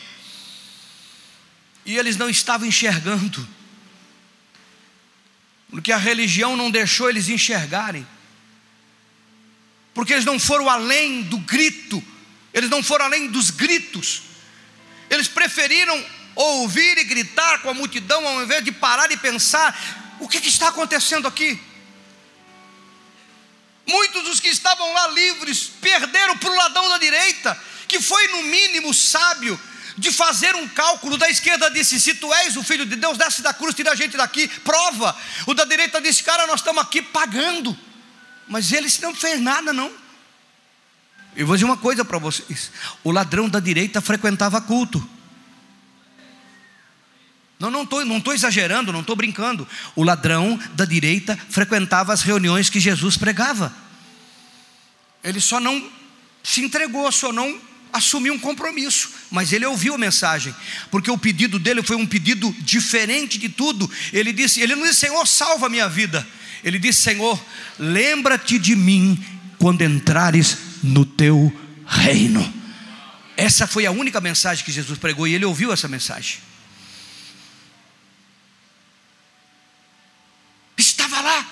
E 1.85 1.97
eles 1.97 2.15
não 2.17 2.29
estavam 2.29 2.67
enxergando, 2.67 3.47
porque 5.69 5.91
a 5.91 5.97
religião 5.97 6.55
não 6.55 6.69
deixou 6.69 7.09
eles 7.09 7.27
enxergarem 7.27 8.05
porque 9.97 10.13
eles 10.13 10.25
não 10.25 10.37
foram 10.37 10.69
além 10.69 11.23
do 11.23 11.39
grito, 11.39 12.03
eles 12.53 12.69
não 12.69 12.83
foram 12.83 13.05
além 13.05 13.29
dos 13.29 13.49
gritos, 13.49 14.21
eles 15.09 15.27
preferiram 15.27 16.05
ouvir 16.35 16.97
e 16.97 17.03
gritar 17.03 17.61
com 17.61 17.69
a 17.69 17.73
multidão 17.73 18.25
ao 18.27 18.43
invés 18.43 18.63
de 18.63 18.71
parar 18.71 19.11
e 19.11 19.17
pensar: 19.17 20.17
o 20.19 20.27
que, 20.27 20.39
que 20.39 20.49
está 20.49 20.69
acontecendo 20.69 21.27
aqui? 21.27 21.59
Muitos 23.85 24.23
dos 24.23 24.39
que 24.39 24.49
estavam 24.49 24.91
lá 24.93 25.07
livres 25.07 25.71
perderam 25.81 26.37
para 26.37 26.51
o 26.51 26.55
ladrão 26.55 26.89
da 26.89 26.97
direita, 26.97 27.57
que 27.87 28.01
foi 28.01 28.27
no 28.27 28.43
mínimo 28.43 28.93
sábio 28.93 29.59
de 29.97 30.11
fazer 30.11 30.53
um 30.55 30.67
cálculo. 30.67 31.17
Da 31.17 31.29
esquerda 31.29 31.71
disse: 31.71 31.99
Se 31.99 32.15
tu 32.15 32.31
és 32.33 32.57
o 32.57 32.63
filho 32.63 32.85
de 32.85 32.95
Deus, 32.95 33.17
desce 33.17 33.41
da 33.41 33.53
cruz, 33.53 33.73
tira 33.73 33.91
a 33.91 33.95
gente 33.95 34.17
daqui, 34.17 34.47
prova. 34.47 35.15
O 35.45 35.53
da 35.53 35.63
direita 35.63 36.01
disse: 36.01 36.23
Cara, 36.23 36.45
nós 36.47 36.59
estamos 36.59 36.83
aqui 36.83 37.01
pagando. 37.01 37.77
Mas 38.47 38.71
ele 38.71 38.87
não 39.01 39.13
fez 39.13 39.41
nada, 39.41 39.73
não. 39.73 39.91
Eu 41.37 41.45
vou 41.45 41.55
dizer 41.55 41.65
uma 41.65 41.77
coisa 41.77 42.03
para 42.03 42.17
vocês: 42.17 42.71
o 43.03 43.11
ladrão 43.11 43.47
da 43.47 43.59
direita 43.59 44.01
frequentava 44.01 44.59
culto. 44.59 45.07
Não, 47.59 47.69
não 47.69 47.83
estou 47.83 48.03
não 48.03 48.21
exagerando, 48.33 48.91
não 48.91 49.01
estou 49.01 49.15
brincando. 49.15 49.67
O 49.95 50.03
ladrão 50.03 50.59
da 50.73 50.83
direita 50.83 51.37
frequentava 51.49 52.11
as 52.11 52.23
reuniões 52.23 52.71
que 52.71 52.79
Jesus 52.79 53.17
pregava. 53.17 53.71
Ele 55.23 55.39
só 55.39 55.59
não 55.59 55.91
se 56.43 56.61
entregou, 56.61 57.11
só 57.11 57.31
não 57.31 57.59
assumiu 57.93 58.33
um 58.33 58.39
compromisso, 58.39 59.11
mas 59.29 59.53
ele 59.53 59.65
ouviu 59.65 59.93
a 59.93 59.97
mensagem, 59.97 60.55
porque 60.89 61.09
o 61.09 61.17
pedido 61.17 61.57
dele 61.59 61.83
foi 61.83 61.95
um 61.95 62.05
pedido 62.05 62.53
diferente 62.59 63.37
de 63.37 63.47
tudo. 63.47 63.89
Ele 64.11 64.33
disse: 64.33 64.59
Ele 64.59 64.75
não 64.75 64.87
disse, 64.87 65.01
Senhor, 65.01 65.27
salva 65.27 65.67
a 65.67 65.69
minha 65.69 65.87
vida. 65.87 66.27
Ele 66.63 66.79
disse: 66.79 67.01
Senhor, 67.01 67.39
lembra-te 67.77 68.57
de 68.57 68.75
mim 68.75 69.23
quando 69.59 69.83
entrares 69.83 70.66
no 70.83 71.05
teu 71.05 71.51
reino. 71.85 72.53
Essa 73.35 73.67
foi 73.67 73.85
a 73.85 73.91
única 73.91 74.19
mensagem 74.19 74.65
que 74.65 74.71
Jesus 74.71 74.97
pregou 74.97 75.27
e 75.27 75.35
ele 75.35 75.45
ouviu 75.45 75.71
essa 75.71 75.87
mensagem. 75.87 76.39
Estava 80.77 81.21
lá, 81.21 81.47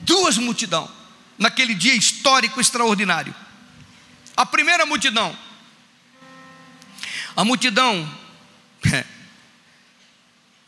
duas 0.00 0.38
multidão, 0.38 0.90
naquele 1.38 1.74
dia 1.74 1.94
histórico 1.94 2.60
extraordinário. 2.60 3.34
A 4.36 4.46
primeira 4.46 4.86
multidão, 4.86 5.36
a 7.36 7.44
multidão 7.44 8.08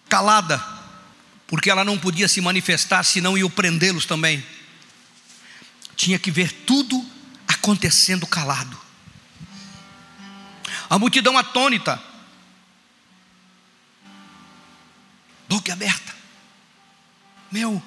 calada, 0.08 0.62
porque 1.46 1.70
ela 1.70 1.84
não 1.84 1.98
podia 1.98 2.28
se 2.28 2.40
manifestar, 2.40 3.02
senão 3.02 3.38
iam 3.38 3.50
prendê-los 3.50 4.04
também. 4.04 4.44
Tinha 6.00 6.18
que 6.18 6.30
ver 6.30 6.50
tudo 6.50 7.04
acontecendo 7.46 8.26
calado. 8.26 8.74
A 10.88 10.98
multidão 10.98 11.36
atônita, 11.36 12.02
boca 15.46 15.70
aberta. 15.70 16.16
Meu, 17.52 17.82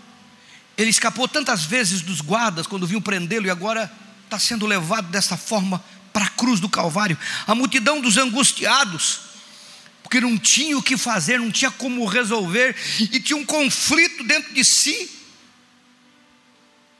ele 0.77 0.91
escapou 0.91 1.27
tantas 1.27 1.65
vezes 1.65 2.01
dos 2.01 2.21
guardas 2.21 2.67
quando 2.67 2.85
vinham 2.85 3.01
prendê-lo 3.01 3.47
e 3.47 3.49
agora 3.49 3.91
está 4.25 4.37
sendo 4.37 4.67
levado 4.67 5.07
dessa 5.07 5.35
forma 5.35 5.83
para 6.13 6.25
a 6.25 6.29
cruz 6.29 6.59
do 6.59 6.69
Calvário. 6.69 7.17
A 7.47 7.55
multidão 7.55 7.99
dos 7.99 8.17
angustiados, 8.17 9.21
porque 10.03 10.21
não 10.21 10.37
tinha 10.37 10.77
o 10.77 10.83
que 10.83 10.97
fazer, 10.97 11.39
não 11.39 11.49
tinha 11.49 11.71
como 11.71 12.05
resolver, 12.05 12.75
e 12.99 13.19
tinha 13.19 13.37
um 13.37 13.43
conflito 13.43 14.23
dentro 14.23 14.53
de 14.53 14.63
si, 14.63 15.22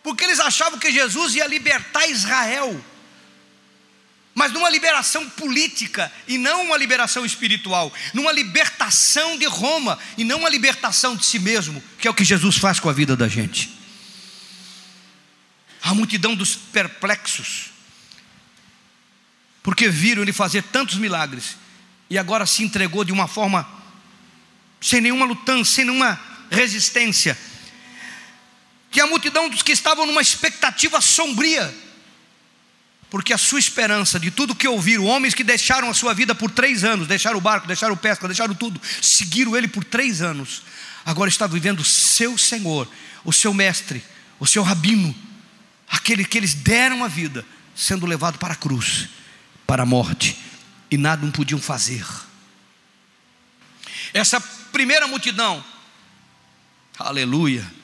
porque 0.03 0.25
eles 0.25 0.39
achavam 0.39 0.77
que 0.77 0.91
Jesus 0.91 1.33
ia 1.33 1.47
libertar 1.47 2.05
Israel, 2.07 2.83
mas 4.35 4.51
numa 4.51 4.69
liberação 4.69 5.29
política 5.29 6.11
e 6.27 6.37
não 6.37 6.65
uma 6.65 6.75
liberação 6.75 7.25
espiritual, 7.25 7.93
numa 8.13 8.31
libertação 8.31 9.37
de 9.37 9.45
Roma 9.45 9.97
e 10.17 10.23
não 10.23 10.39
uma 10.39 10.49
libertação 10.49 11.15
de 11.15 11.25
si 11.25 11.39
mesmo, 11.39 11.81
que 11.97 12.07
é 12.07 12.11
o 12.11 12.13
que 12.13 12.25
Jesus 12.25 12.57
faz 12.57 12.79
com 12.79 12.89
a 12.89 12.93
vida 12.93 13.15
da 13.15 13.27
gente. 13.27 13.71
A 15.81 15.93
multidão 15.93 16.35
dos 16.35 16.55
perplexos, 16.55 17.69
porque 19.61 19.87
viram 19.87 20.23
ele 20.23 20.33
fazer 20.33 20.63
tantos 20.63 20.97
milagres 20.97 21.55
e 22.09 22.17
agora 22.17 22.45
se 22.45 22.63
entregou 22.63 23.03
de 23.03 23.11
uma 23.11 23.27
forma 23.27 23.67
sem 24.81 24.99
nenhuma 24.99 25.25
lutança, 25.25 25.75
sem 25.75 25.85
nenhuma 25.85 26.19
resistência. 26.49 27.37
Que 28.93 29.01
a 29.01 29.07
multidão 29.07 29.49
dos 29.49 29.63
que 29.63 29.71
estavam 29.71 30.05
numa 30.05 30.21
expectativa 30.21 31.01
sombria, 31.01 31.73
porque 33.09 33.33
a 33.33 33.37
sua 33.39 33.57
esperança 33.57 34.19
de 34.19 34.29
tudo 34.29 34.55
que 34.55 34.67
ouviram, 34.67 35.05
homens 35.05 35.33
que 35.33 35.43
deixaram 35.43 35.89
a 35.89 35.93
sua 35.95 36.13
vida 36.13 36.35
por 36.35 36.51
três 36.51 36.83
anos, 36.83 37.07
deixaram 37.07 37.39
o 37.39 37.41
barco, 37.41 37.65
deixaram 37.65 37.95
o 37.95 37.97
pesca, 37.97 38.27
deixaram 38.27 38.53
tudo, 38.53 38.79
seguiram 39.01 39.57
ele 39.57 39.67
por 39.67 39.83
três 39.83 40.21
anos, 40.21 40.61
agora 41.03 41.27
está 41.27 41.47
vivendo 41.47 41.79
o 41.79 41.83
seu 41.83 42.37
Senhor, 42.37 42.87
o 43.25 43.33
seu 43.33 43.51
mestre, 43.51 44.03
o 44.39 44.45
seu 44.45 44.61
rabino, 44.61 45.13
aquele 45.89 46.23
que 46.23 46.37
eles 46.37 46.53
deram 46.53 47.03
a 47.03 47.07
vida, 47.07 47.43
sendo 47.75 48.05
levado 48.05 48.37
para 48.37 48.53
a 48.53 48.57
cruz, 48.57 49.09
para 49.65 49.81
a 49.81 49.87
morte, 49.87 50.37
e 50.91 50.97
nada 50.97 51.25
não 51.25 51.31
podiam 51.31 51.59
fazer. 51.59 52.05
Essa 54.13 54.39
primeira 54.71 55.07
multidão, 55.07 55.65
aleluia, 56.99 57.82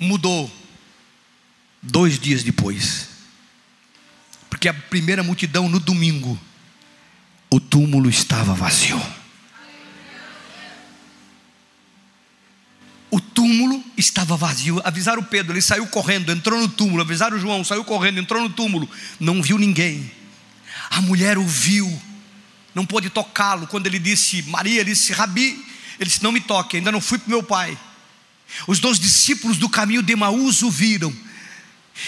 mudou 0.00 0.50
dois 1.82 2.18
dias 2.18 2.42
depois, 2.42 3.08
porque 4.48 4.68
a 4.68 4.74
primeira 4.74 5.22
multidão 5.22 5.68
no 5.68 5.78
domingo, 5.78 6.40
o 7.50 7.60
túmulo 7.60 8.08
estava 8.08 8.54
vazio. 8.54 9.00
O 13.10 13.20
túmulo 13.20 13.82
estava 13.96 14.36
vazio. 14.36 14.80
Avisaram 14.84 15.22
Pedro, 15.22 15.52
ele 15.52 15.62
saiu 15.62 15.86
correndo, 15.88 16.30
entrou 16.30 16.60
no 16.60 16.68
túmulo. 16.68 17.02
Avisaram 17.02 17.38
João, 17.38 17.64
saiu 17.64 17.84
correndo, 17.84 18.20
entrou 18.20 18.40
no 18.40 18.48
túmulo. 18.48 18.88
Não 19.18 19.42
viu 19.42 19.58
ninguém. 19.58 20.10
A 20.90 21.00
mulher 21.00 21.36
o 21.36 21.44
viu, 21.44 22.00
não 22.72 22.86
pôde 22.86 23.10
tocá-lo. 23.10 23.66
Quando 23.66 23.86
ele 23.88 23.98
disse, 23.98 24.42
Maria, 24.42 24.80
ele 24.80 24.92
disse, 24.92 25.12
Rabi, 25.12 25.64
ele 25.98 26.08
disse: 26.08 26.22
Não 26.22 26.30
me 26.30 26.40
toque, 26.40 26.76
ainda 26.76 26.92
não 26.92 27.00
fui 27.00 27.18
para 27.18 27.28
meu 27.28 27.42
pai. 27.42 27.76
Os 28.66 28.78
dois 28.78 28.98
discípulos 28.98 29.56
do 29.56 29.68
caminho 29.68 30.02
de 30.02 30.12
Emaús 30.12 30.62
o 30.62 30.70
viram. 30.70 31.14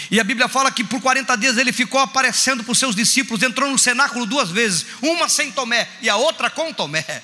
E 0.09 0.19
a 0.19 0.23
Bíblia 0.23 0.47
fala 0.47 0.71
que 0.71 0.83
por 0.83 1.01
40 1.01 1.35
dias 1.37 1.57
ele 1.57 1.71
ficou 1.71 1.99
aparecendo 1.99 2.63
para 2.63 2.71
os 2.71 2.79
seus 2.79 2.95
discípulos, 2.95 3.43
entrou 3.43 3.69
no 3.69 3.77
cenáculo 3.77 4.25
duas 4.25 4.49
vezes, 4.49 4.85
uma 5.01 5.29
sem 5.29 5.51
Tomé 5.51 5.87
e 6.01 6.09
a 6.09 6.15
outra 6.15 6.49
com 6.49 6.73
Tomé 6.73 7.21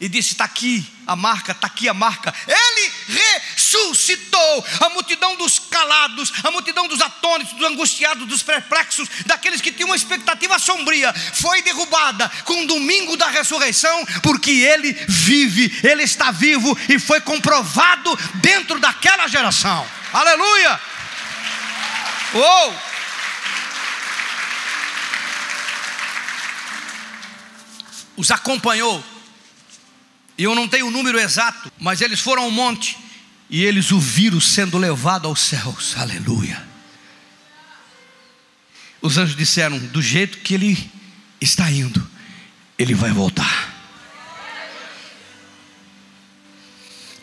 e 0.00 0.08
disse: 0.08 0.32
Está 0.32 0.44
aqui 0.44 0.86
a 1.06 1.16
marca, 1.16 1.52
está 1.52 1.66
aqui 1.66 1.88
a 1.88 1.94
marca. 1.94 2.34
Ele 2.46 2.92
ressuscitou. 3.08 4.64
A 4.80 4.88
multidão 4.90 5.36
dos 5.36 5.58
calados, 5.58 6.32
a 6.42 6.50
multidão 6.50 6.86
dos 6.88 7.00
atônitos, 7.00 7.54
dos 7.54 7.66
angustiados, 7.66 8.26
dos 8.26 8.42
perplexos, 8.42 9.08
daqueles 9.24 9.60
que 9.60 9.72
tinham 9.72 9.88
uma 9.88 9.96
expectativa 9.96 10.58
sombria, 10.58 11.12
foi 11.34 11.62
derrubada 11.62 12.28
com 12.44 12.64
o 12.64 12.66
domingo 12.66 13.16
da 13.16 13.28
ressurreição, 13.28 14.04
porque 14.22 14.50
ele 14.50 14.92
vive, 15.08 15.80
ele 15.82 16.02
está 16.02 16.30
vivo 16.30 16.76
e 16.88 16.98
foi 16.98 17.20
comprovado 17.20 18.16
dentro 18.34 18.78
daquela 18.78 19.26
geração. 19.28 19.86
Aleluia! 20.12 20.80
Oh! 22.34 22.72
Os 28.16 28.30
acompanhou 28.30 29.04
e 30.38 30.44
eu 30.44 30.54
não 30.54 30.68
tenho 30.68 30.88
o 30.88 30.90
número 30.90 31.18
exato, 31.18 31.72
mas 31.78 32.00
eles 32.00 32.20
foram 32.20 32.44
ao 32.44 32.50
monte 32.50 32.98
e 33.48 33.64
eles 33.64 33.90
o 33.90 33.98
viram 33.98 34.40
sendo 34.40 34.76
levado 34.76 35.26
aos 35.26 35.40
céus. 35.40 35.96
Aleluia. 35.96 36.62
Os 39.00 39.16
anjos 39.16 39.36
disseram: 39.36 39.78
do 39.78 40.02
jeito 40.02 40.38
que 40.38 40.54
ele 40.54 40.90
está 41.40 41.70
indo, 41.70 42.06
ele 42.78 42.94
vai 42.94 43.12
voltar. 43.12 43.74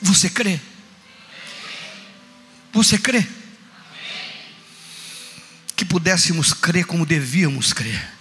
Você 0.02 0.30
crê? 0.30 0.60
Você 2.72 2.98
crê? 2.98 3.26
Que 5.76 5.86
pudéssemos 5.86 6.54
crer 6.54 6.86
como 6.86 7.06
devíamos 7.06 7.74
crer 7.74 8.13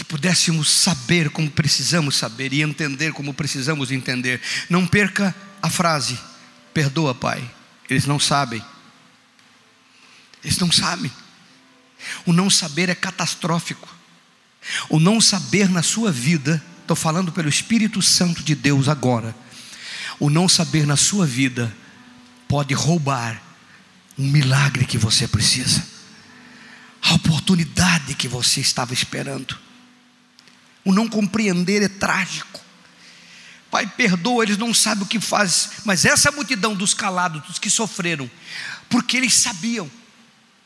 que 0.00 0.04
pudéssemos 0.04 0.70
saber 0.70 1.28
como 1.28 1.50
precisamos 1.50 2.16
saber 2.16 2.54
e 2.54 2.62
entender 2.62 3.12
como 3.12 3.34
precisamos 3.34 3.92
entender. 3.92 4.40
Não 4.70 4.86
perca 4.86 5.36
a 5.60 5.68
frase: 5.68 6.18
perdoa, 6.72 7.14
Pai. 7.14 7.48
Eles 7.86 8.06
não 8.06 8.18
sabem. 8.18 8.64
Eles 10.42 10.56
não 10.56 10.72
sabem. 10.72 11.12
O 12.24 12.32
não 12.32 12.48
saber 12.48 12.88
é 12.88 12.94
catastrófico. 12.94 13.94
O 14.88 14.98
não 14.98 15.20
saber 15.20 15.68
na 15.68 15.82
sua 15.82 16.10
vida, 16.10 16.64
estou 16.80 16.96
falando 16.96 17.30
pelo 17.30 17.50
Espírito 17.50 18.00
Santo 18.00 18.42
de 18.42 18.54
Deus 18.54 18.88
agora. 18.88 19.36
O 20.18 20.30
não 20.30 20.48
saber 20.48 20.86
na 20.86 20.96
sua 20.96 21.26
vida 21.26 21.76
pode 22.48 22.72
roubar 22.72 23.38
um 24.16 24.26
milagre 24.26 24.86
que 24.86 24.96
você 24.96 25.28
precisa, 25.28 25.86
a 27.02 27.12
oportunidade 27.12 28.14
que 28.14 28.28
você 28.28 28.60
estava 28.62 28.94
esperando. 28.94 29.68
O 30.84 30.92
não 30.92 31.08
compreender 31.08 31.82
é 31.82 31.88
trágico. 31.88 32.60
Pai, 33.70 33.86
perdoa, 33.86 34.42
eles 34.42 34.58
não 34.58 34.74
sabem 34.74 35.04
o 35.04 35.06
que 35.06 35.20
faz, 35.20 35.70
mas 35.84 36.04
essa 36.04 36.32
multidão 36.32 36.74
dos 36.74 36.92
calados, 36.92 37.42
dos 37.42 37.58
que 37.58 37.70
sofreram, 37.70 38.28
porque 38.88 39.16
eles 39.16 39.34
sabiam, 39.34 39.88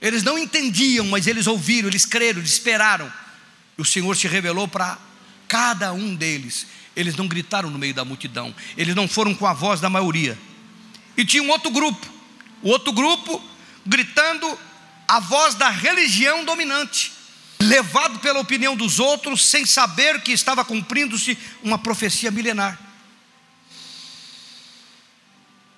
eles 0.00 0.22
não 0.22 0.38
entendiam, 0.38 1.06
mas 1.06 1.26
eles 1.26 1.46
ouviram, 1.46 1.88
eles 1.88 2.06
creram, 2.06 2.38
eles 2.38 2.52
esperaram. 2.52 3.12
E 3.76 3.82
o 3.82 3.84
Senhor 3.84 4.16
se 4.16 4.26
revelou 4.26 4.66
para 4.66 4.98
cada 5.46 5.92
um 5.92 6.14
deles. 6.14 6.66
Eles 6.96 7.16
não 7.16 7.28
gritaram 7.28 7.68
no 7.68 7.78
meio 7.78 7.92
da 7.92 8.04
multidão, 8.04 8.54
eles 8.76 8.94
não 8.94 9.06
foram 9.06 9.34
com 9.34 9.46
a 9.46 9.52
voz 9.52 9.80
da 9.80 9.90
maioria. 9.90 10.38
E 11.16 11.24
tinha 11.24 11.42
um 11.42 11.50
outro 11.50 11.70
grupo, 11.70 12.06
o 12.62 12.68
outro 12.70 12.92
grupo 12.92 13.42
gritando 13.84 14.58
a 15.06 15.20
voz 15.20 15.54
da 15.54 15.68
religião 15.68 16.44
dominante 16.44 17.12
levado 17.64 18.18
pela 18.18 18.40
opinião 18.40 18.76
dos 18.76 19.00
outros, 19.00 19.44
sem 19.44 19.64
saber 19.66 20.22
que 20.22 20.32
estava 20.32 20.64
cumprindo-se 20.64 21.36
uma 21.62 21.78
profecia 21.78 22.30
milenar. 22.30 22.78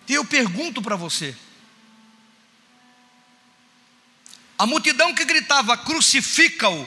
E 0.08 0.14
eu 0.14 0.24
pergunto 0.24 0.82
para 0.82 0.96
você: 0.96 1.36
a 4.58 4.66
multidão 4.66 5.14
que 5.14 5.24
gritava 5.24 5.76
crucifica-o, 5.76 6.86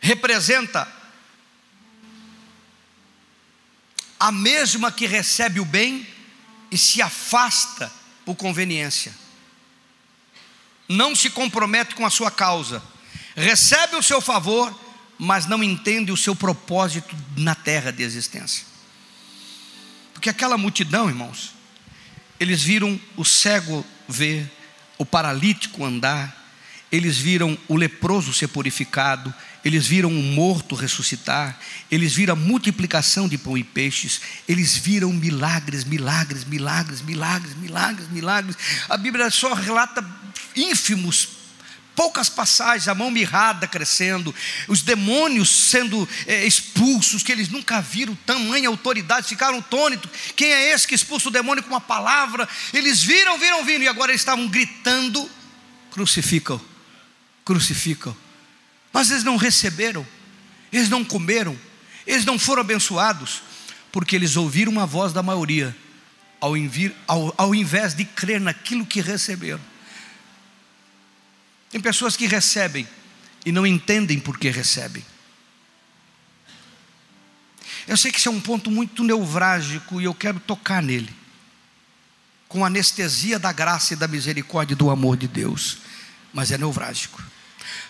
representa 0.00 0.90
a 4.18 4.32
mesma 4.32 4.90
que 4.90 5.06
recebe 5.06 5.60
o 5.60 5.64
bem 5.64 6.06
e 6.70 6.78
se 6.78 7.02
afasta 7.02 7.92
por 8.24 8.36
conveniência, 8.36 9.14
não 10.88 11.14
se 11.14 11.28
compromete 11.28 11.94
com 11.94 12.06
a 12.06 12.10
sua 12.10 12.30
causa 12.30 12.91
recebe 13.36 13.96
o 13.96 14.02
seu 14.02 14.20
favor, 14.20 14.78
mas 15.18 15.46
não 15.46 15.62
entende 15.62 16.10
o 16.10 16.16
seu 16.16 16.34
propósito 16.34 17.14
na 17.36 17.54
terra 17.54 17.90
de 17.90 18.02
existência. 18.02 18.64
Porque 20.12 20.28
aquela 20.28 20.58
multidão, 20.58 21.08
irmãos, 21.08 21.54
eles 22.38 22.62
viram 22.62 23.00
o 23.16 23.24
cego 23.24 23.84
ver, 24.08 24.50
o 24.98 25.04
paralítico 25.04 25.84
andar, 25.84 26.40
eles 26.90 27.16
viram 27.16 27.56
o 27.68 27.76
leproso 27.76 28.34
ser 28.34 28.48
purificado, 28.48 29.32
eles 29.64 29.86
viram 29.86 30.10
o 30.10 30.22
morto 30.22 30.74
ressuscitar, 30.74 31.58
eles 31.90 32.14
viram 32.14 32.34
a 32.34 32.36
multiplicação 32.36 33.28
de 33.28 33.38
pão 33.38 33.56
e 33.56 33.64
peixes, 33.64 34.20
eles 34.46 34.76
viram 34.76 35.12
milagres, 35.12 35.84
milagres, 35.84 36.44
milagres, 36.44 37.00
milagres, 37.00 37.54
milagres, 37.56 38.08
milagres. 38.10 38.56
A 38.88 38.96
Bíblia 38.96 39.30
só 39.30 39.54
relata 39.54 40.04
ínfimos 40.54 41.41
poucas 41.94 42.28
passagens, 42.28 42.88
a 42.88 42.94
mão 42.94 43.10
mirrada 43.10 43.66
crescendo, 43.66 44.34
os 44.68 44.82
demônios 44.82 45.48
sendo 45.48 46.08
é, 46.26 46.44
expulsos, 46.46 47.22
que 47.22 47.32
eles 47.32 47.48
nunca 47.48 47.80
viram 47.80 48.14
tamanha 48.26 48.68
autoridade, 48.68 49.28
ficaram 49.28 49.60
tônitos. 49.60 50.10
Quem 50.34 50.52
é 50.52 50.72
esse 50.72 50.86
que 50.86 50.94
expulsa 50.94 51.28
o 51.28 51.32
demônio 51.32 51.62
com 51.62 51.70
uma 51.70 51.80
palavra? 51.80 52.48
Eles 52.72 53.02
viram, 53.02 53.38
viram, 53.38 53.64
viram, 53.64 53.84
e 53.84 53.88
agora 53.88 54.12
eles 54.12 54.20
estavam 54.20 54.46
gritando: 54.48 55.28
crucificam, 55.90 56.60
crucificam. 57.44 58.16
Mas 58.92 59.10
eles 59.10 59.24
não 59.24 59.36
receberam, 59.36 60.06
eles 60.72 60.88
não 60.88 61.04
comeram, 61.04 61.58
eles 62.06 62.24
não 62.24 62.38
foram 62.38 62.60
abençoados, 62.60 63.42
porque 63.90 64.16
eles 64.16 64.36
ouviram 64.36 64.72
uma 64.72 64.86
voz 64.86 65.12
da 65.12 65.22
maioria, 65.22 65.74
ao, 66.40 66.56
invir, 66.56 66.94
ao, 67.06 67.34
ao 67.38 67.54
invés 67.54 67.94
de 67.94 68.04
crer 68.04 68.40
naquilo 68.40 68.84
que 68.84 69.00
receberam. 69.00 69.71
Tem 71.72 71.80
pessoas 71.80 72.14
que 72.14 72.26
recebem 72.26 72.86
e 73.46 73.50
não 73.50 73.66
entendem 73.66 74.20
por 74.20 74.38
que 74.38 74.50
recebem. 74.50 75.02
Eu 77.88 77.96
sei 77.96 78.12
que 78.12 78.18
isso 78.18 78.28
é 78.28 78.32
um 78.32 78.40
ponto 78.40 78.70
muito 78.70 79.02
neurálgico 79.02 79.98
e 79.98 80.04
eu 80.04 80.14
quero 80.14 80.38
tocar 80.38 80.82
nele, 80.82 81.10
com 82.46 82.64
anestesia 82.64 83.38
da 83.38 83.50
graça 83.50 83.94
e 83.94 83.96
da 83.96 84.06
misericórdia 84.06 84.74
e 84.74 84.76
do 84.76 84.90
amor 84.90 85.16
de 85.16 85.26
Deus, 85.26 85.78
mas 86.32 86.52
é 86.52 86.58
neurálgico. 86.58 87.20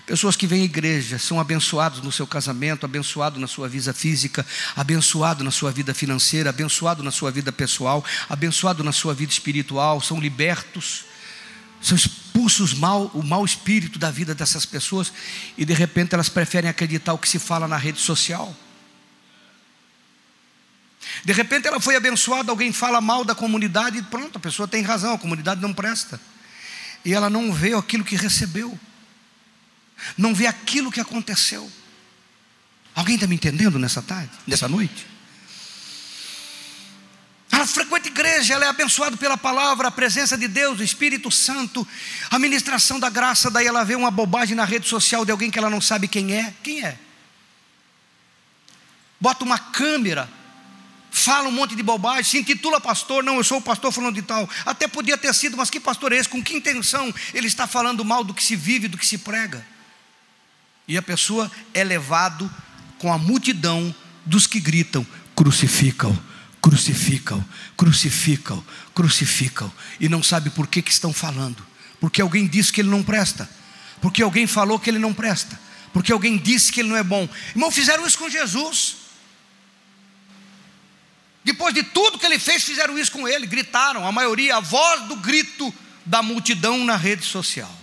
Pessoas 0.07 0.37
que 0.37 0.47
vêm 0.47 0.63
à 0.63 0.65
igreja 0.65 1.19
são 1.19 1.41
abençoados 1.41 2.01
no 2.01 2.13
seu 2.13 2.27
casamento, 2.27 2.87
abençoado 2.87 3.41
na 3.41 3.49
sua 3.49 3.69
vida 3.69 3.93
física, 3.93 4.47
abençoado 4.77 5.43
na 5.43 5.51
sua 5.51 5.73
vida 5.73 5.93
financeira, 5.93 6.51
abençoado 6.51 7.03
na 7.03 7.11
sua 7.11 7.33
vida 7.33 7.51
pessoal, 7.51 8.05
abençoado 8.29 8.85
na 8.85 8.93
sua 8.93 9.13
vida 9.13 9.33
espiritual, 9.33 10.01
são 10.01 10.21
libertos, 10.21 11.05
são 11.81 11.99
expulsos 12.33 12.73
mal, 12.73 13.11
o 13.15 13.23
mau 13.23 13.45
espírito 13.45 13.99
da 13.99 14.11
vida 14.11 14.35
dessas 14.35 14.65
pessoas 14.65 15.13
e 15.57 15.65
de 15.65 15.75
repente 15.75 16.15
elas 16.15 16.29
preferem 16.29 16.71
acreditar 16.71 17.13
o 17.13 17.19
que 17.19 17.29
se 17.29 17.39
fala 17.39 17.69
na 17.69 17.77
rede 17.77 18.01
social. 18.01 18.57
De 21.25 21.33
repente 21.33 21.69
ela 21.69 21.81
foi 21.81 21.97
abençoada, 21.97 22.51
alguém 22.51 22.73
fala 22.73 23.01
mal 23.01 23.25
da 23.25 23.35
comunidade 23.35 23.99
e 23.99 24.03
pronto, 24.03 24.39
a 24.39 24.41
pessoa 24.41 24.67
tem 24.67 24.83
razão, 24.83 25.15
a 25.15 25.19
comunidade 25.19 25.61
não 25.61 25.73
presta. 25.75 26.21
E 27.05 27.13
ela 27.13 27.29
não 27.29 27.53
vê 27.53 27.75
aquilo 27.75 28.05
que 28.05 28.17
recebeu 28.17 28.79
não 30.17 30.35
vê 30.35 30.47
aquilo 30.47 30.91
que 30.91 31.01
aconteceu. 31.01 31.71
Alguém 32.95 33.15
está 33.15 33.27
me 33.27 33.35
entendendo 33.35 33.79
nessa 33.79 34.03
tarde, 34.03 34.31
nessa 34.47 34.69
noite? 34.69 35.07
Ela 37.63 37.69
frequenta 37.69 38.09
igreja, 38.09 38.55
ela 38.55 38.65
é 38.65 38.69
abençoada 38.69 39.17
pela 39.17 39.37
palavra, 39.39 39.87
a 39.87 39.91
presença 39.91 40.37
de 40.37 40.49
Deus, 40.49 40.81
o 40.81 40.83
Espírito 40.83 41.31
Santo, 41.31 41.87
a 42.29 42.37
ministração 42.37 42.99
da 42.99 43.09
graça. 43.09 43.49
Daí 43.53 43.69
ela 43.69 43.85
vê 43.85 43.95
uma 43.95 44.11
bobagem 44.11 44.57
na 44.57 44.65
rede 44.65 44.89
social 44.89 45.25
de 45.25 45.31
alguém 45.31 45.49
que 45.49 45.61
ela 45.61 45.71
não 45.71 45.81
sabe 45.81 46.09
quem 46.09 46.35
é. 46.35 46.53
Quem 46.61 46.85
é? 46.85 46.99
Bota 49.21 49.45
uma 49.45 49.61
câmera, 49.61 50.29
fala 51.13 51.47
um 51.47 51.53
monte 51.53 51.77
de 51.77 51.85
bobagem, 51.85 52.25
se 52.25 52.39
intitula 52.39 52.81
pastor. 52.81 53.23
Não, 53.23 53.37
eu 53.37 53.45
sou 53.45 53.59
o 53.59 53.63
pastor 53.63 53.93
falando 53.93 54.17
de 54.17 54.23
tal. 54.23 54.51
Até 54.67 54.89
podia 54.89 55.17
ter 55.17 55.33
sido, 55.33 55.57
mas 55.57 55.71
que 55.71 55.79
pastor 55.79 56.13
é 56.13 56.17
esse? 56.17 56.29
Com 56.29 56.43
que 56.43 56.55
intenção 56.55 57.15
ele 57.33 57.47
está 57.47 57.69
falando 57.69 58.05
mal 58.05 58.25
do 58.25 58.35
que 58.35 58.43
se 58.43 58.57
vive, 58.57 58.89
do 58.89 58.99
que 58.99 59.07
se 59.07 59.19
prega? 59.19 59.65
E 60.89 60.99
a 60.99 61.03
pessoa 61.03 61.49
é 61.73 61.85
levado 61.85 62.53
com 62.99 63.13
a 63.13 63.19
multidão 63.19 63.95
dos 64.27 64.49
que 64.49 64.59
gritam: 64.59 65.07
crucificam, 65.37 66.32
crucificam, 66.63 67.45
crucificam, 67.77 68.65
crucificam, 68.95 69.71
e 69.99 70.09
não 70.09 70.23
sabe 70.23 70.49
por 70.51 70.69
que, 70.69 70.81
que 70.81 70.93
estão 70.93 71.13
falando, 71.13 71.67
porque 72.01 72.23
alguém 72.23 72.47
disse 72.47 72.73
que 72.73 72.81
ele 72.81 72.89
não 72.89 73.03
presta, 73.03 73.51
porque 74.01 74.23
alguém 74.23 74.47
falou 74.47 74.79
que 74.79 74.89
ele 74.89 75.01
não 75.01 75.13
presta, 75.13 75.61
porque 75.93 76.13
alguém 76.13 76.39
disse 76.39 76.71
que 76.71 76.81
ele 76.81 76.89
não 76.89 76.97
é 76.97 77.03
bom. 77.03 77.29
Irmão, 77.51 77.71
fizeram 77.71 78.07
isso 78.07 78.17
com 78.17 78.31
Jesus. 78.31 78.97
Depois 81.45 81.75
de 81.75 81.83
tudo 81.83 82.19
que 82.19 82.25
ele 82.25 82.39
fez, 82.39 82.63
fizeram 82.63 82.97
isso 82.97 83.11
com 83.11 83.27
ele, 83.27 83.47
gritaram, 83.47 84.07
a 84.07 84.13
maioria, 84.13 84.57
a 84.57 84.61
voz 84.61 85.09
do 85.09 85.17
grito 85.17 85.75
da 86.07 86.23
multidão 86.23 86.85
na 86.85 86.97
rede 86.97 87.25
social. 87.25 87.77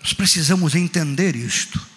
Nós 0.00 0.12
precisamos 0.12 0.76
entender 0.76 1.34
isto. 1.34 1.89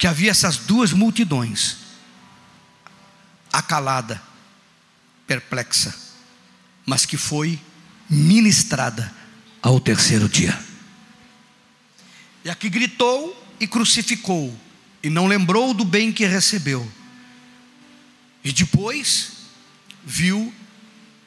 Porque 0.00 0.06
havia 0.06 0.30
essas 0.30 0.56
duas 0.56 0.94
multidões, 0.94 1.76
acalada, 3.52 4.18
perplexa, 5.26 5.94
mas 6.86 7.04
que 7.04 7.18
foi 7.18 7.60
ministrada 8.08 9.14
ao 9.60 9.78
terceiro 9.78 10.26
dia. 10.26 10.58
E 12.42 12.48
aqui 12.48 12.70
gritou 12.70 13.46
e 13.60 13.66
crucificou, 13.66 14.58
e 15.02 15.10
não 15.10 15.26
lembrou 15.26 15.74
do 15.74 15.84
bem 15.84 16.10
que 16.10 16.24
recebeu. 16.24 16.90
E 18.42 18.52
depois 18.52 19.32
viu 20.02 20.50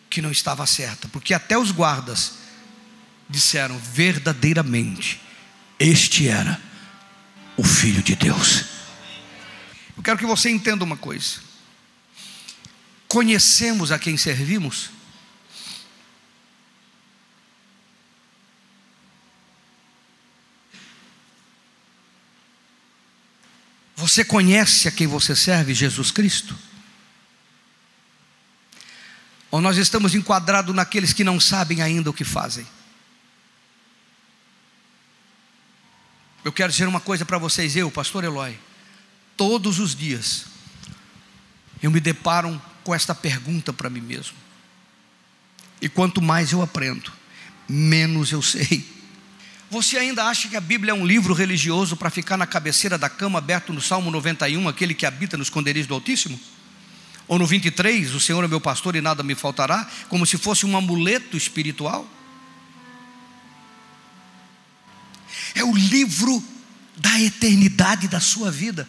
que 0.10 0.20
não 0.20 0.32
estava 0.32 0.66
certa, 0.66 1.08
porque 1.10 1.36
até 1.36 1.56
os 1.56 1.70
guardas 1.70 2.40
disseram 3.30 3.78
verdadeiramente: 3.78 5.22
Este 5.78 6.28
era 6.28 6.73
o 7.58 7.64
Filho 7.64 8.02
de 8.02 8.16
Deus. 8.16 8.66
Eu 9.96 10.04
quero 10.04 10.18
que 10.18 10.26
você 10.26 10.50
entenda 10.50 10.84
uma 10.84 10.98
coisa. 10.98 11.40
Conhecemos 13.08 13.92
a 13.92 14.00
quem 14.00 14.18
servimos? 14.18 14.90
Você 23.96 24.26
conhece 24.26 24.88
a 24.88 24.92
quem 24.92 25.08
você 25.08 25.36
serve, 25.36 25.74
Jesus 25.74 26.12
Cristo? 26.12 26.58
Ou 29.50 29.62
nós 29.62 29.78
estamos 29.78 30.16
enquadrados 30.16 30.76
naqueles 30.76 31.14
que 31.14 31.24
não 31.24 31.40
sabem 31.40 31.82
ainda 31.82 32.10
o 32.10 32.14
que 32.14 32.24
fazem? 32.24 32.68
Eu 36.44 36.52
quero 36.52 36.72
dizer 36.72 36.88
uma 36.88 37.00
coisa 37.00 37.26
para 37.26 37.38
vocês, 37.38 37.76
eu, 37.76 37.90
pastor 37.90 38.24
Eloy, 38.24 38.58
todos 39.38 39.80
os 39.80 39.96
dias 39.96 40.46
eu 41.82 41.92
me 41.92 42.00
deparo 42.00 42.62
com 42.84 42.94
esta 42.94 43.14
pergunta 43.14 43.74
para 43.74 43.90
mim 43.90 44.02
mesmo. 44.02 44.36
E 45.82 45.90
quanto 45.90 46.22
mais 46.22 46.52
eu 46.52 46.62
aprendo, 46.62 47.12
menos 47.68 48.32
eu 48.32 48.42
sei. 48.42 48.86
Você 49.70 49.98
ainda 49.98 50.26
acha 50.26 50.48
que 50.48 50.56
a 50.56 50.62
Bíblia 50.62 50.92
é 50.92 50.94
um 50.94 51.06
livro 51.06 51.34
religioso 51.34 51.98
para 51.98 52.10
ficar 52.10 52.38
na 52.38 52.46
cabeceira 52.46 52.98
da 52.98 53.10
cama, 53.10 53.40
aberto 53.40 53.74
no 53.74 53.82
Salmo 53.82 54.12
91, 54.12 54.68
aquele 54.68 54.94
que 54.94 55.06
habita 55.06 55.36
nos 55.36 55.48
esconderijos 55.48 55.88
do 55.88 55.94
Altíssimo? 55.94 56.40
Ou 57.28 57.40
no 57.40 57.48
23, 57.48 58.14
o 58.14 58.20
Senhor 58.20 58.44
é 58.44 58.48
meu 58.48 58.62
pastor 58.62 58.96
e 58.96 59.02
nada 59.02 59.24
me 59.24 59.34
faltará, 59.34 59.90
como 60.10 60.26
se 60.26 60.38
fosse 60.38 60.66
um 60.66 60.78
amuleto 60.78 61.36
espiritual? 61.36 62.08
É 65.56 65.64
o 65.64 65.76
livro 65.76 66.44
da 66.98 67.20
eternidade 67.20 68.08
da 68.08 68.20
sua 68.20 68.52
vida. 68.52 68.88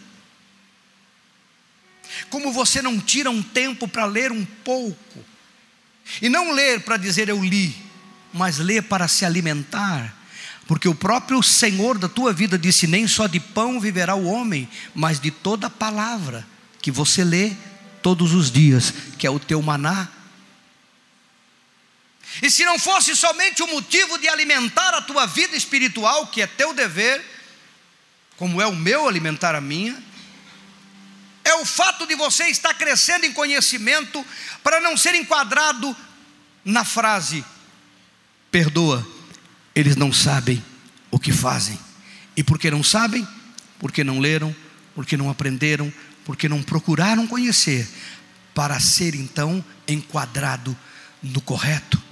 Como 2.30 2.52
você 2.52 2.80
não 2.80 2.98
tira 3.00 3.30
um 3.30 3.42
tempo 3.42 3.88
para 3.88 4.04
ler 4.04 4.30
um 4.30 4.44
pouco, 4.44 5.24
e 6.20 6.28
não 6.28 6.52
ler 6.52 6.80
para 6.80 6.96
dizer 6.96 7.28
eu 7.28 7.42
li, 7.42 7.74
mas 8.32 8.58
ler 8.58 8.82
para 8.82 9.08
se 9.08 9.24
alimentar, 9.24 10.14
porque 10.66 10.88
o 10.88 10.94
próprio 10.94 11.42
Senhor 11.42 11.98
da 11.98 12.08
tua 12.08 12.32
vida 12.32 12.58
disse: 12.58 12.86
nem 12.86 13.06
só 13.06 13.26
de 13.26 13.40
pão 13.40 13.80
viverá 13.80 14.14
o 14.14 14.24
homem, 14.24 14.68
mas 14.94 15.20
de 15.20 15.30
toda 15.30 15.68
palavra 15.70 16.46
que 16.80 16.90
você 16.90 17.24
lê 17.24 17.52
todos 18.02 18.32
os 18.32 18.50
dias, 18.50 18.92
que 19.18 19.26
é 19.26 19.30
o 19.30 19.38
teu 19.38 19.60
maná 19.62 20.08
e 22.42 22.50
se 22.50 22.64
não 22.64 22.78
fosse 22.78 23.14
somente 23.14 23.62
o 23.62 23.66
motivo 23.66 24.18
de 24.18 24.28
alimentar 24.28 24.94
a 24.94 25.02
tua 25.02 25.26
vida 25.26 25.56
espiritual, 25.56 26.26
que 26.26 26.42
é 26.42 26.46
teu 26.46 26.74
dever, 26.74 27.24
como 28.36 28.60
é 28.60 28.66
o 28.66 28.74
meu 28.74 29.08
alimentar 29.08 29.54
a 29.54 29.60
minha, 29.60 29.96
é 31.44 31.54
o 31.54 31.64
fato 31.64 32.06
de 32.06 32.14
você 32.14 32.44
estar 32.44 32.74
crescendo 32.74 33.26
em 33.26 33.32
conhecimento 33.32 34.24
para 34.62 34.80
não 34.80 34.96
ser 34.96 35.14
enquadrado 35.14 35.94
na 36.64 36.84
frase: 36.84 37.44
perdoa, 38.50 39.06
eles 39.74 39.94
não 39.94 40.12
sabem 40.12 40.64
o 41.10 41.18
que 41.18 41.32
fazem. 41.32 41.78
E 42.36 42.42
por 42.42 42.58
que 42.58 42.70
não 42.70 42.82
sabem? 42.82 43.26
Porque 43.78 44.02
não 44.02 44.18
leram, 44.18 44.54
porque 44.94 45.16
não 45.16 45.30
aprenderam, 45.30 45.92
porque 46.24 46.48
não 46.48 46.62
procuraram 46.62 47.26
conhecer, 47.26 47.88
para 48.54 48.80
ser 48.80 49.14
então 49.14 49.64
enquadrado 49.86 50.76
no 51.22 51.40
correto. 51.40 52.02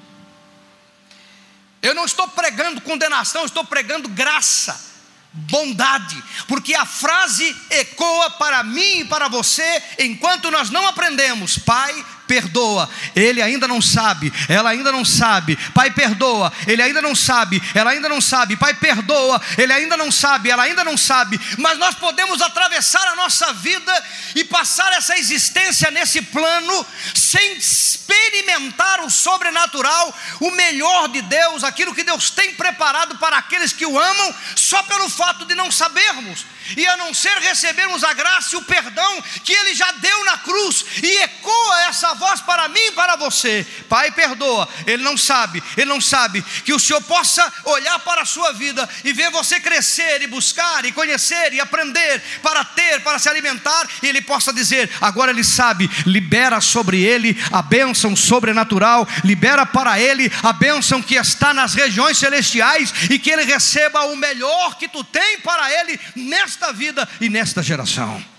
Eu 1.82 1.94
não 1.94 2.04
estou 2.04 2.28
pregando 2.28 2.80
condenação, 2.80 3.44
estou 3.44 3.64
pregando 3.64 4.08
graça 4.08 4.92
bondade, 5.34 6.22
porque 6.46 6.74
a 6.74 6.84
frase 6.84 7.56
ecoa 7.70 8.30
para 8.32 8.62
mim 8.62 9.00
e 9.00 9.04
para 9.04 9.28
você 9.28 9.82
enquanto 9.98 10.50
nós 10.50 10.68
não 10.70 10.86
aprendemos. 10.86 11.58
Pai, 11.58 12.04
perdoa, 12.32 12.88
ele 13.14 13.42
ainda 13.42 13.68
não 13.68 13.82
sabe, 13.82 14.32
ela 14.48 14.70
ainda 14.70 14.90
não 14.90 15.04
sabe. 15.04 15.54
Pai, 15.74 15.90
perdoa, 15.90 16.50
ele 16.66 16.80
ainda 16.80 17.02
não 17.02 17.14
sabe, 17.14 17.62
ela 17.74 17.90
ainda 17.90 18.08
não 18.08 18.22
sabe. 18.22 18.56
Pai, 18.56 18.72
perdoa, 18.72 19.38
ele 19.58 19.70
ainda 19.70 19.98
não 19.98 20.10
sabe, 20.10 20.48
ela 20.48 20.62
ainda 20.62 20.82
não 20.82 20.96
sabe. 20.96 21.38
Mas 21.58 21.76
nós 21.76 21.94
podemos 21.94 22.40
atravessar 22.40 23.06
a 23.08 23.16
nossa 23.16 23.52
vida 23.52 24.04
e 24.34 24.44
passar 24.44 24.90
essa 24.94 25.18
existência 25.18 25.90
nesse 25.90 26.22
plano 26.22 26.86
sem 27.14 27.58
experimentar 27.58 29.04
o 29.04 29.10
sobrenatural, 29.10 30.16
o 30.40 30.50
melhor 30.52 31.08
de 31.08 31.20
Deus, 31.20 31.62
aquilo 31.62 31.94
que 31.94 32.02
Deus 32.02 32.30
tem 32.30 32.54
preparado 32.54 33.18
para 33.18 33.36
aqueles 33.36 33.74
que 33.74 33.84
o 33.84 34.00
amam, 34.00 34.34
só 34.56 34.82
pelo 34.84 35.10
fato 35.10 35.44
de 35.44 35.54
não 35.54 35.70
sabermos 35.70 36.46
e 36.76 36.86
a 36.86 36.96
não 36.96 37.12
ser 37.12 37.36
recebermos 37.38 38.04
a 38.04 38.12
graça 38.12 38.54
e 38.54 38.58
o 38.58 38.64
perdão 38.64 39.22
que 39.44 39.52
Ele 39.52 39.74
já 39.74 39.90
deu 39.92 40.24
na 40.24 40.38
cruz, 40.38 40.84
e 41.02 41.22
ecoa 41.22 41.80
essa 41.82 42.14
voz 42.22 42.40
para 42.40 42.68
mim 42.68 42.86
e 42.86 42.92
para 42.92 43.16
você: 43.16 43.66
Pai, 43.88 44.12
perdoa. 44.12 44.68
Ele 44.86 45.02
não 45.02 45.16
sabe, 45.16 45.62
ele 45.76 45.88
não 45.88 46.00
sabe 46.00 46.40
que 46.64 46.72
o 46.72 46.78
Senhor 46.78 47.02
possa 47.02 47.52
olhar 47.64 47.98
para 47.98 48.22
a 48.22 48.24
sua 48.24 48.52
vida 48.52 48.88
e 49.04 49.12
ver 49.12 49.30
você 49.30 49.58
crescer 49.58 50.22
e 50.22 50.28
buscar 50.28 50.84
e 50.84 50.92
conhecer 50.92 51.52
e 51.52 51.60
aprender 51.60 52.22
para 52.40 52.64
ter, 52.64 53.00
para 53.00 53.18
se 53.18 53.28
alimentar, 53.28 53.88
e 54.02 54.06
ele 54.06 54.22
possa 54.22 54.52
dizer: 54.52 54.88
agora 55.00 55.32
ele 55.32 55.42
sabe, 55.42 55.90
libera 56.06 56.60
sobre 56.60 57.02
ele 57.02 57.36
a 57.50 57.60
bênção 57.60 58.14
sobrenatural, 58.14 59.06
libera 59.24 59.66
para 59.66 59.98
ele 59.98 60.30
a 60.42 60.52
bênção 60.52 61.02
que 61.02 61.16
está 61.16 61.52
nas 61.52 61.74
regiões 61.74 62.18
celestiais 62.18 62.92
e 63.10 63.18
que 63.18 63.30
ele 63.30 63.44
receba 63.44 64.04
o 64.06 64.16
melhor 64.16 64.76
que 64.78 64.88
tu 64.88 65.02
tem 65.02 65.40
para 65.40 65.72
ele 65.80 65.98
nesta 66.14 66.72
vida 66.72 67.08
e 67.20 67.28
nesta 67.28 67.62
geração. 67.62 68.31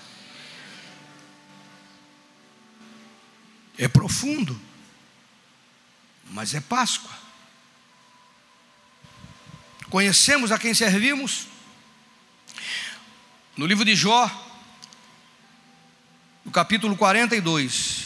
É 3.77 3.87
profundo, 3.87 4.59
mas 6.29 6.53
é 6.53 6.61
Páscoa. 6.61 7.11
Conhecemos 9.89 10.51
a 10.51 10.57
quem 10.57 10.73
servimos? 10.73 11.47
No 13.55 13.67
livro 13.67 13.85
de 13.85 13.95
Jó, 13.95 14.27
no 16.43 16.51
capítulo 16.51 16.95
42, 16.95 18.05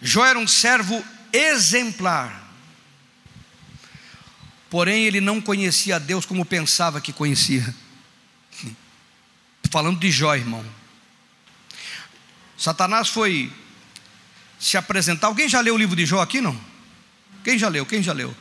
Jó 0.00 0.24
era 0.24 0.38
um 0.38 0.48
servo 0.48 1.04
exemplar, 1.32 2.50
porém 4.70 5.04
ele 5.04 5.20
não 5.20 5.40
conhecia 5.40 6.00
Deus 6.00 6.24
como 6.24 6.44
pensava 6.44 7.00
que 7.00 7.12
conhecia. 7.12 7.74
Falando 9.70 10.00
de 10.00 10.10
Jó, 10.10 10.34
irmão. 10.34 10.64
Satanás 12.56 13.08
foi 13.08 13.52
se 14.60 14.76
apresentar. 14.76 15.28
Alguém 15.28 15.48
já 15.48 15.60
leu 15.60 15.74
o 15.74 15.78
livro 15.78 15.96
de 15.96 16.04
Jó 16.04 16.20
aqui? 16.20 16.40
Não? 16.40 16.60
Quem 17.42 17.58
já 17.58 17.68
leu? 17.68 17.86
Quem 17.86 18.02
já 18.02 18.12
leu? 18.12 18.36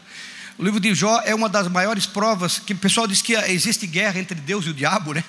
O 0.57 0.63
livro 0.63 0.79
de 0.79 0.93
Jó 0.93 1.21
é 1.23 1.33
uma 1.33 1.47
das 1.47 1.69
maiores 1.69 2.05
provas 2.05 2.59
que 2.59 2.73
o 2.73 2.77
pessoal 2.77 3.07
diz 3.07 3.21
que 3.21 3.33
existe 3.33 3.87
guerra 3.87 4.19
entre 4.19 4.35
Deus 4.35 4.65
e 4.65 4.69
o 4.69 4.73
diabo, 4.73 5.13
né? 5.13 5.23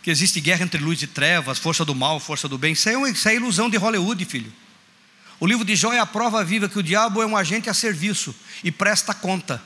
Que 0.00 0.10
existe 0.10 0.40
guerra 0.40 0.62
entre 0.62 0.80
luz 0.80 1.02
e 1.02 1.06
trevas, 1.06 1.58
força 1.58 1.84
do 1.84 1.94
mal, 1.94 2.20
força 2.20 2.48
do 2.48 2.56
bem. 2.56 2.72
Isso 2.72 2.88
é, 2.88 3.10
isso 3.10 3.28
é 3.28 3.34
ilusão 3.34 3.68
de 3.68 3.76
Hollywood, 3.76 4.24
filho. 4.24 4.52
O 5.40 5.46
livro 5.46 5.64
de 5.64 5.74
Jó 5.74 5.92
é 5.92 5.98
a 5.98 6.06
prova 6.06 6.44
viva 6.44 6.68
que 6.68 6.78
o 6.78 6.82
diabo 6.82 7.20
é 7.20 7.26
um 7.26 7.36
agente 7.36 7.68
a 7.68 7.74
serviço 7.74 8.32
e 8.62 8.70
presta 8.70 9.12
conta. 9.12 9.60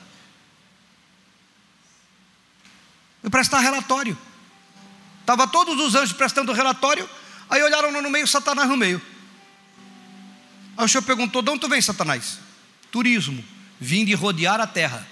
E 3.22 3.28
prestar 3.28 3.60
relatório. 3.60 4.16
Estava 5.20 5.46
todos 5.46 5.78
os 5.78 5.94
anjos 5.94 6.12
prestando 6.12 6.52
relatório, 6.52 7.08
aí 7.50 7.62
olharam 7.62 7.90
no 7.90 8.08
meio, 8.08 8.26
Satanás 8.26 8.68
no 8.68 8.76
meio. 8.76 9.02
Aí 10.76 10.84
o 10.84 10.88
Senhor 10.88 11.02
perguntou: 11.02 11.42
de 11.42 11.50
onde 11.50 11.60
tu 11.60 11.68
vem, 11.68 11.80
Satanás? 11.80 12.38
Turismo, 12.90 13.44
vim 13.80 14.04
de 14.04 14.14
rodear 14.14 14.60
a 14.60 14.66
terra. 14.66 15.06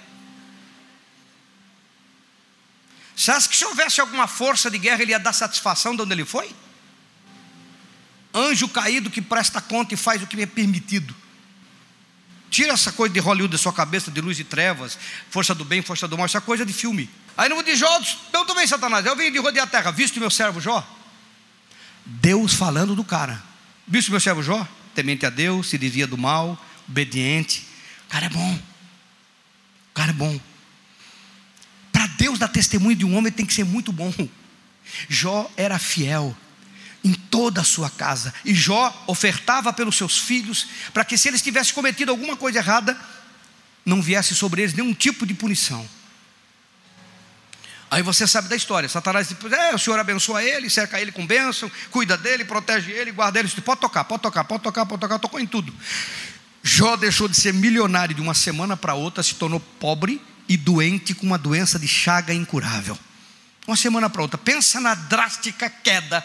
Você 3.15 3.31
acha 3.31 3.47
que 3.47 3.55
se 3.55 3.63
houvesse 3.65 4.01
alguma 4.01 4.27
força 4.27 4.69
de 4.69 4.77
guerra, 4.77 5.01
ele 5.01 5.11
ia 5.11 5.19
dar 5.19 5.33
satisfação 5.33 5.95
de 5.95 6.01
onde 6.01 6.13
ele 6.13 6.25
foi? 6.25 6.53
Anjo 8.33 8.67
caído 8.67 9.09
que 9.09 9.21
presta 9.21 9.61
conta 9.61 9.93
e 9.93 9.97
faz 9.97 10.21
o 10.21 10.27
que 10.27 10.41
é 10.41 10.45
permitido. 10.45 11.15
Tira 12.49 12.73
essa 12.73 12.91
coisa 12.91 13.13
de 13.13 13.19
Hollywood 13.19 13.53
da 13.53 13.57
sua 13.57 13.71
cabeça, 13.71 14.11
de 14.11 14.19
luz 14.19 14.39
e 14.39 14.43
trevas, 14.43 14.99
força 15.29 15.55
do 15.55 15.63
bem, 15.63 15.81
força 15.81 16.07
do 16.07 16.17
mal, 16.17 16.27
é 16.33 16.39
coisa 16.41 16.65
de 16.65 16.73
filme. 16.73 17.09
Aí 17.37 17.49
no 17.49 17.63
de 17.63 17.75
Jó, 17.75 17.99
tu 18.31 18.53
vem, 18.53 18.67
Satanás, 18.67 19.05
eu 19.05 19.15
vim 19.15 19.31
de 19.31 19.39
rodear 19.39 19.65
a 19.65 19.69
terra, 19.69 19.91
visto 19.91 20.19
meu 20.19 20.29
servo 20.29 20.59
Jó? 20.59 20.85
Deus 22.05 22.53
falando 22.53 22.95
do 22.95 23.03
cara, 23.03 23.41
visto 23.87 24.11
meu 24.11 24.19
servo 24.19 24.43
Jó? 24.43 24.67
Temente 24.95 25.25
a 25.25 25.29
Deus, 25.29 25.69
se 25.69 25.77
desvia 25.77 26.07
do 26.07 26.17
mal, 26.17 26.59
obediente. 26.87 27.67
O 28.07 28.09
cara 28.09 28.25
é 28.25 28.29
bom. 28.29 28.53
O 28.55 29.93
cara 29.93 30.09
é 30.11 30.13
bom. 30.13 30.39
Para 31.91 32.07
Deus 32.07 32.39
dar 32.39 32.47
testemunho 32.47 32.95
de 32.95 33.05
um 33.05 33.15
homem 33.15 33.31
tem 33.31 33.45
que 33.45 33.53
ser 33.53 33.65
muito 33.65 33.91
bom. 33.91 34.13
Jó 35.09 35.51
era 35.55 35.77
fiel 35.77 36.35
em 37.03 37.13
toda 37.13 37.61
a 37.61 37.63
sua 37.63 37.89
casa. 37.89 38.33
E 38.43 38.53
Jó 38.53 39.03
ofertava 39.05 39.71
pelos 39.71 39.95
seus 39.95 40.17
filhos, 40.17 40.67
para 40.93 41.05
que 41.05 41.17
se 41.17 41.27
eles 41.27 41.41
tivessem 41.41 41.73
cometido 41.73 42.11
alguma 42.11 42.35
coisa 42.35 42.57
errada, 42.57 42.99
não 43.85 44.01
viesse 44.01 44.33
sobre 44.33 44.63
eles 44.63 44.73
nenhum 44.73 44.93
tipo 44.93 45.25
de 45.25 45.33
punição. 45.33 45.87
Aí 47.89 48.01
você 48.01 48.27
sabe 48.27 48.47
da 48.47 48.55
história. 48.55 48.89
Satanás 48.89 49.27
diz: 49.27 49.51
é, 49.51 49.75
o 49.75 49.79
Senhor 49.79 49.99
abençoa 49.99 50.43
ele, 50.43 50.69
cerca 50.69 50.99
ele 50.99 51.11
com 51.11 51.25
bênção, 51.25 51.71
cuida 51.91 52.17
dele, 52.17 52.43
protege 52.43 52.91
ele, 52.91 53.11
guarda 53.11 53.39
ele. 53.39 53.49
Pode 53.49 53.81
tocar, 53.81 54.03
pode 54.03 54.23
tocar, 54.23 54.43
pode 54.43 54.63
tocar, 54.63 54.85
pode 54.85 55.01
tocar, 55.01 55.19
tocou 55.19 55.39
em 55.39 55.47
tudo. 55.47 55.73
Jó 56.63 56.95
deixou 56.95 57.27
de 57.27 57.39
ser 57.39 57.53
milionário 57.53 58.15
de 58.15 58.21
uma 58.21 58.33
semana 58.33 58.75
para 58.75 58.95
outra, 58.95 59.21
se 59.21 59.35
tornou 59.35 59.59
pobre 59.59 60.21
e 60.49 60.57
doente 60.57 61.13
com 61.13 61.25
uma 61.25 61.37
doença 61.37 61.77
de 61.77 61.87
chaga 61.87 62.33
incurável. 62.33 62.97
Uma 63.67 63.77
semana 63.77 64.09
para 64.09 64.21
outra. 64.21 64.37
Pensa 64.37 64.79
na 64.79 64.95
drástica 64.95 65.69
queda. 65.69 66.23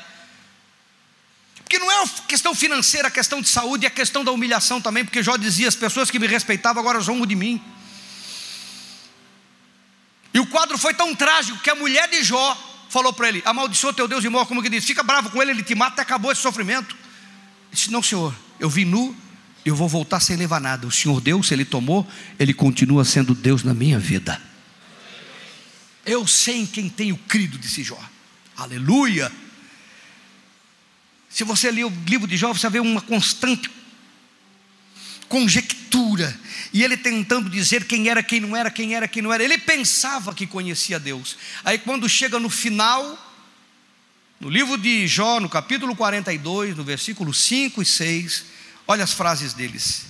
Porque 1.59 1.79
não 1.79 1.91
é 1.91 2.05
questão 2.27 2.55
financeira, 2.55 3.09
a 3.09 3.11
questão 3.11 3.41
de 3.41 3.49
saúde, 3.49 3.87
é 3.87 3.91
questão 3.91 4.25
da 4.25 4.33
humilhação 4.33 4.81
também, 4.81 5.05
porque 5.05 5.23
Jó 5.23 5.37
dizia: 5.37 5.69
as 5.69 5.77
pessoas 5.77 6.11
que 6.11 6.19
me 6.19 6.27
respeitavam 6.27 6.81
agora 6.81 6.99
zombam 7.01 7.27
de 7.27 7.37
mim. 7.37 7.63
E 10.33 10.39
o 10.39 10.47
quadro 10.47 10.79
foi 10.79 10.95
tão 10.95 11.15
trágico 11.15 11.59
que 11.59 11.71
a 11.71 11.75
mulher 11.75 12.09
de 12.09 12.23
Jó 12.23 12.57
falou 12.89 13.13
para 13.13 13.29
ele: 13.29 13.43
amaldiçoa 13.45 13.93
teu 13.93 14.07
Deus 14.07 14.25
e 14.25 14.29
morre, 14.29 14.47
como 14.47 14.63
que 14.63 14.69
diz, 14.69 14.85
fica 14.85 15.03
bravo 15.03 15.31
com 15.31 15.43
ele, 15.43 15.53
ele 15.53 15.63
te 15.63 15.75
mata 15.75 16.03
acabou 16.03 16.31
esse 16.31 16.41
sofrimento. 16.41 16.95
Ele 16.95 17.73
disse: 17.73 17.91
Não, 17.91 18.03
senhor, 18.03 18.35
eu 18.59 18.69
vim 18.69 18.85
nu, 18.85 19.17
eu 19.65 19.75
vou 19.75 19.89
voltar 19.89 20.21
sem 20.21 20.37
levar 20.37 20.61
nada. 20.61 20.87
O 20.87 20.91
Senhor 20.91 21.21
Deus, 21.21 21.49
se 21.49 21.55
Ele 21.55 21.65
tomou, 21.65 22.07
Ele 22.39 22.55
continua 22.55 23.05
sendo 23.05 23.35
Deus 23.35 23.63
na 23.63 23.75
minha 23.75 23.99
vida. 23.99 24.41
Eu 26.05 26.27
sei 26.27 26.61
em 26.61 26.67
quem 26.67 26.89
tenho 26.89 27.17
crido, 27.17 27.59
disse 27.59 27.83
Jó. 27.83 27.99
Aleluia. 28.57 29.31
Se 31.29 31.45
você 31.45 31.71
ler 31.71 31.85
o 31.85 31.93
livro 32.07 32.27
de 32.27 32.37
Jó, 32.37 32.53
você 32.53 32.69
ver 32.69 32.81
uma 32.81 33.01
constante 33.01 33.71
conjectura, 35.31 36.37
e 36.73 36.83
ele 36.83 36.97
tentando 36.97 37.49
dizer 37.49 37.85
quem 37.85 38.09
era, 38.09 38.21
quem 38.21 38.41
não 38.41 38.57
era, 38.57 38.69
quem 38.69 38.97
era, 38.97 39.07
quem 39.07 39.23
não 39.23 39.33
era. 39.33 39.45
Ele 39.45 39.57
pensava 39.57 40.35
que 40.35 40.45
conhecia 40.45 40.99
Deus. 40.99 41.37
Aí 41.65 41.79
quando 41.79 42.09
chega 42.09 42.41
no 42.41 42.51
final, 42.51 43.17
no 44.41 44.51
livro 44.51 44.77
de 44.77 45.07
Jó, 45.07 45.39
no 45.39 45.49
capítulo 45.49 45.95
42, 45.95 46.77
no 46.77 46.83
versículo 46.83 47.33
5 47.33 47.81
e 47.81 47.87
6, 47.87 48.45
olha 48.89 49.05
as 49.05 49.13
frases 49.13 49.55
deles. 49.55 50.07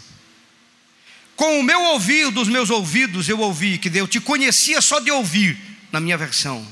Com 1.37 1.61
o 1.61 1.63
meu 1.63 1.83
ouvir 1.83 2.31
dos 2.31 2.49
meus 2.49 2.71
ouvidos 2.71 3.29
eu 3.29 3.41
ouvi 3.41 3.77
que 3.77 3.91
Deus 3.91 4.09
te 4.09 4.21
conhecia 4.21 4.81
só 4.81 5.01
de 5.01 5.11
ouvir, 5.11 5.59
na 5.93 6.01
minha 6.01 6.17
versão. 6.17 6.67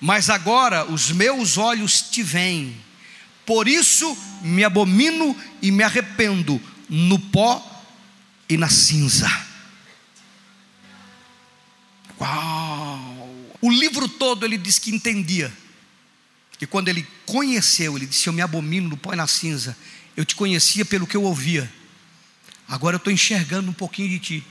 Mas 0.00 0.30
agora 0.30 0.90
os 0.90 1.10
meus 1.10 1.58
olhos 1.58 2.00
te 2.00 2.22
veem. 2.22 2.74
Por 3.44 3.68
isso 3.68 4.16
me 4.40 4.64
abomino 4.64 5.36
e 5.60 5.70
me 5.70 5.82
arrependo 5.82 6.60
no 6.88 7.18
pó 7.18 7.84
e 8.48 8.56
na 8.56 8.68
cinza. 8.68 9.28
Uau! 12.20 13.28
O 13.60 13.70
livro 13.70 14.08
todo 14.08 14.44
ele 14.44 14.56
diz 14.56 14.78
que 14.78 14.90
entendia. 14.90 15.52
E 16.60 16.66
quando 16.66 16.88
ele 16.88 17.06
conheceu, 17.26 17.96
ele 17.96 18.06
disse: 18.06 18.26
Eu 18.26 18.32
me 18.32 18.40
abomino 18.40 18.88
no 18.88 18.96
pó 18.96 19.12
e 19.12 19.16
na 19.16 19.26
cinza. 19.26 19.76
Eu 20.16 20.24
te 20.24 20.34
conhecia 20.34 20.84
pelo 20.84 21.06
que 21.06 21.16
eu 21.16 21.22
ouvia. 21.22 21.70
Agora 22.68 22.94
eu 22.94 22.98
estou 22.98 23.12
enxergando 23.12 23.70
um 23.70 23.74
pouquinho 23.74 24.08
de 24.08 24.18
ti. 24.18 24.46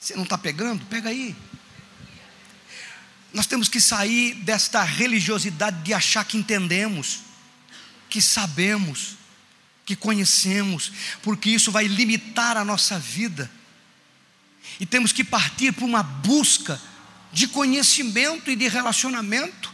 Você 0.00 0.16
não 0.16 0.24
está 0.24 0.38
pegando? 0.38 0.84
Pega 0.86 1.10
aí. 1.10 1.36
Nós 3.32 3.46
temos 3.46 3.68
que 3.68 3.80
sair 3.80 4.34
desta 4.36 4.82
religiosidade 4.82 5.82
de 5.82 5.92
achar 5.92 6.24
que 6.24 6.38
entendemos 6.38 7.27
que 8.08 8.20
sabemos, 8.20 9.16
que 9.84 9.96
conhecemos, 9.96 10.92
porque 11.22 11.50
isso 11.50 11.72
vai 11.72 11.86
limitar 11.86 12.56
a 12.56 12.64
nossa 12.64 12.98
vida. 12.98 13.50
E 14.78 14.86
temos 14.86 15.12
que 15.12 15.24
partir 15.24 15.72
para 15.72 15.84
uma 15.84 16.02
busca 16.02 16.80
de 17.32 17.48
conhecimento 17.48 18.50
e 18.50 18.56
de 18.56 18.68
relacionamento, 18.68 19.72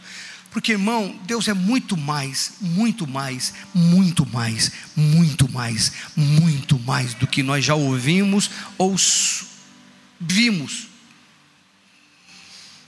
porque 0.51 0.71
irmão, 0.71 1.19
Deus 1.25 1.49
é 1.49 1.53
muito 1.53 1.97
mais, 1.97 2.53
muito 2.61 3.05
mais, 3.05 3.53
muito 3.73 4.25
mais, 4.25 4.71
muito 4.95 5.51
mais, 5.51 5.91
muito 6.15 6.79
mais 6.79 7.13
do 7.13 7.27
que 7.27 7.43
nós 7.43 7.65
já 7.65 7.75
ouvimos 7.75 8.49
ou 8.77 8.95
vimos. 10.17 10.87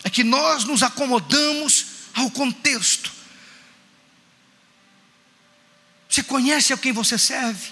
É 0.02 0.10
que 0.10 0.24
nós 0.24 0.64
nos 0.64 0.82
acomodamos 0.82 1.88
ao 2.14 2.32
contexto. 2.32 3.16
Você 6.17 6.23
conhece 6.23 6.73
a 6.73 6.77
quem 6.77 6.91
você 6.91 7.15
serve? 7.15 7.71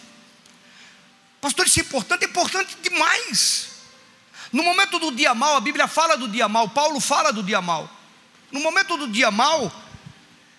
Pastor, 1.42 1.66
isso 1.66 1.80
é 1.80 1.82
importante, 1.82 2.26
é 2.26 2.28
importante 2.28 2.78
demais. 2.80 3.70
No 4.54 4.62
momento 4.62 5.00
do 5.00 5.12
dia 5.12 5.34
mal, 5.34 5.56
a 5.56 5.60
Bíblia 5.60 5.88
fala 5.88 6.16
do 6.16 6.28
dia 6.28 6.48
mal, 6.48 6.70
Paulo 6.70 7.00
fala 7.00 7.34
do 7.34 7.42
dia 7.42 7.60
mal. 7.60 7.90
No 8.52 8.60
momento 8.60 8.98
do 8.98 9.08
dia 9.08 9.32
mal, 9.32 9.74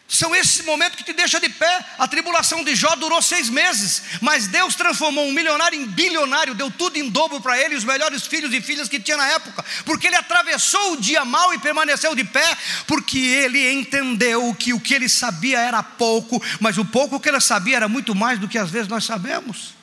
São 0.09 0.35
esses 0.35 0.65
momentos 0.65 0.97
que 0.97 1.05
te 1.05 1.13
deixam 1.13 1.41
de 1.41 1.49
pé. 1.49 1.85
A 1.99 2.07
tribulação 2.07 2.63
de 2.63 2.75
Jó 2.77 2.95
durou 2.95 3.21
seis 3.21 3.49
meses, 3.49 4.03
mas 4.21 4.47
Deus 4.47 4.75
transformou 4.75 5.27
um 5.27 5.33
milionário 5.33 5.81
em 5.81 5.85
bilionário, 5.85 6.55
deu 6.55 6.71
tudo 6.71 6.97
em 6.97 7.09
dobro 7.09 7.41
para 7.41 7.61
ele, 7.61 7.75
os 7.75 7.85
melhores 7.85 8.27
filhos 8.27 8.53
e 8.55 8.61
filhas 8.61 8.89
que 8.89 9.01
tinha 9.01 9.17
na 9.17 9.27
época, 9.27 9.65
porque 9.85 10.07
ele 10.07 10.17
atravessou 10.17 10.93
o 10.93 11.01
dia 11.01 11.25
mal 11.25 11.53
e 11.53 11.59
permaneceu 11.59 12.15
de 12.15 12.25
pé, 12.25 12.57
porque 12.87 13.19
ele 13.19 13.73
entendeu 13.73 14.55
que 14.55 14.73
o 14.73 14.81
que 14.81 14.95
ele 14.95 15.09
sabia 15.09 15.59
era 15.59 15.83
pouco, 15.83 16.43
mas 16.61 16.79
o 16.79 16.85
pouco 16.85 17.19
que 17.19 17.29
ele 17.29 17.41
sabia 17.41 17.77
era 17.77 17.89
muito 17.89 18.15
mais 18.15 18.39
do 18.39 18.49
que 18.49 18.59
às 18.59 18.71
vezes 18.71 18.89
nós 18.89 19.05
sabemos. 19.05 19.76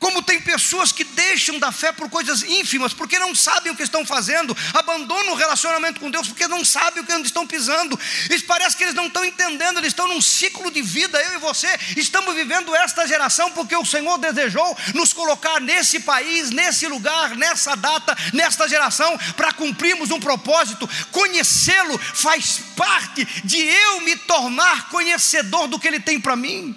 Como 0.00 0.22
tem 0.22 0.40
pessoas 0.40 0.92
que 0.92 1.04
deixam 1.04 1.58
da 1.58 1.70
fé 1.70 1.92
por 1.92 2.08
coisas 2.08 2.42
ínfimas, 2.42 2.94
porque 2.94 3.18
não 3.18 3.34
sabem 3.34 3.70
o 3.70 3.76
que 3.76 3.82
estão 3.82 4.04
fazendo, 4.04 4.56
abandonam 4.72 5.34
o 5.34 5.36
relacionamento 5.36 6.00
com 6.00 6.10
Deus, 6.10 6.26
porque 6.26 6.48
não 6.48 6.64
sabem 6.64 7.02
o 7.02 7.06
que 7.06 7.12
estão 7.12 7.46
pisando. 7.46 8.00
Eles 8.30 8.40
parece 8.40 8.78
que 8.78 8.82
eles 8.82 8.94
não 8.94 9.08
estão 9.08 9.22
entendendo, 9.22 9.76
eles 9.76 9.88
estão 9.88 10.08
num 10.08 10.22
ciclo 10.22 10.70
de 10.70 10.80
vida. 10.80 11.20
Eu 11.20 11.34
e 11.34 11.38
você 11.38 11.68
estamos 11.98 12.34
vivendo 12.34 12.74
esta 12.74 13.06
geração 13.06 13.50
porque 13.52 13.76
o 13.76 13.84
Senhor 13.84 14.16
desejou 14.16 14.74
nos 14.94 15.12
colocar 15.12 15.60
nesse 15.60 16.00
país, 16.00 16.48
nesse 16.48 16.86
lugar, 16.86 17.36
nessa 17.36 17.76
data, 17.76 18.16
nesta 18.32 18.66
geração, 18.66 19.18
para 19.36 19.52
cumprirmos 19.52 20.10
um 20.10 20.18
propósito. 20.18 20.88
Conhecê-lo 21.12 21.98
faz 21.98 22.58
parte 22.74 23.26
de 23.44 23.58
eu 23.58 24.00
me 24.00 24.16
tornar 24.16 24.88
conhecedor 24.88 25.68
do 25.68 25.78
que 25.78 25.86
Ele 25.86 26.00
tem 26.00 26.18
para 26.18 26.34
mim. 26.34 26.74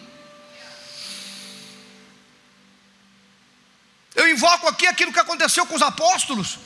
Eu 4.15 4.29
invoco 4.29 4.67
aqui 4.67 4.85
aquilo 4.87 5.11
que 5.11 5.19
aconteceu 5.19 5.65
com 5.65 5.75
os 5.75 5.81
apóstolos. 5.81 6.57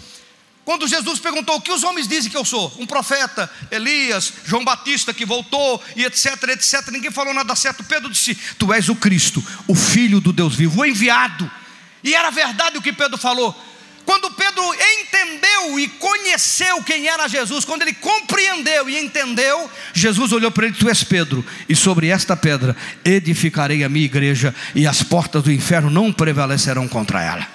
Quando 0.66 0.86
Jesus 0.86 1.18
perguntou 1.20 1.56
o 1.56 1.62
que 1.62 1.72
os 1.72 1.82
homens 1.84 2.10
dizem 2.10 2.30
que 2.30 2.36
eu 2.36 2.44
sou, 2.44 2.74
um 2.78 2.86
profeta, 2.86 3.50
Elias, 3.72 4.34
João 4.44 4.66
Batista 4.66 5.14
que 5.14 5.26
voltou 5.26 5.82
e 5.96 6.04
etc, 6.04 6.44
etc, 6.50 6.90
ninguém 6.92 7.10
falou 7.10 7.34
nada 7.34 7.56
certo. 7.56 7.86
Pedro 7.86 8.10
disse: 8.10 8.36
Tu 8.36 8.74
és 8.74 8.90
o 8.90 8.96
Cristo, 8.96 9.42
o 9.66 9.74
Filho 9.74 10.20
do 10.20 10.34
Deus 10.34 10.56
vivo, 10.56 10.82
o 10.82 10.86
enviado. 10.86 11.50
E 12.04 12.14
era 12.14 12.30
verdade 12.32 12.78
o 12.78 12.82
que 12.82 12.92
Pedro 12.92 13.18
falou. 13.18 13.56
Quando 14.08 14.32
Pedro 14.32 14.64
entendeu 15.02 15.78
e 15.78 15.90
conheceu 15.90 16.82
quem 16.82 17.10
era 17.10 17.28
Jesus, 17.28 17.66
quando 17.66 17.82
ele 17.82 17.92
compreendeu 17.92 18.90
e 18.90 18.98
entendeu, 18.98 19.70
Jesus 19.94 20.32
olhou 20.32 20.50
para 20.50 20.66
ele: 20.66 20.78
Tu 20.78 20.88
és 20.88 21.04
Pedro, 21.04 21.46
e 21.68 21.76
sobre 21.76 22.08
esta 22.08 22.34
pedra 22.38 22.74
edificarei 23.04 23.84
a 23.84 23.90
minha 23.90 24.06
igreja, 24.06 24.56
e 24.74 24.88
as 24.88 25.04
portas 25.04 25.44
do 25.44 25.52
inferno 25.52 25.90
não 25.90 26.14
prevalecerão 26.14 26.88
contra 26.88 27.22
ela. 27.22 27.46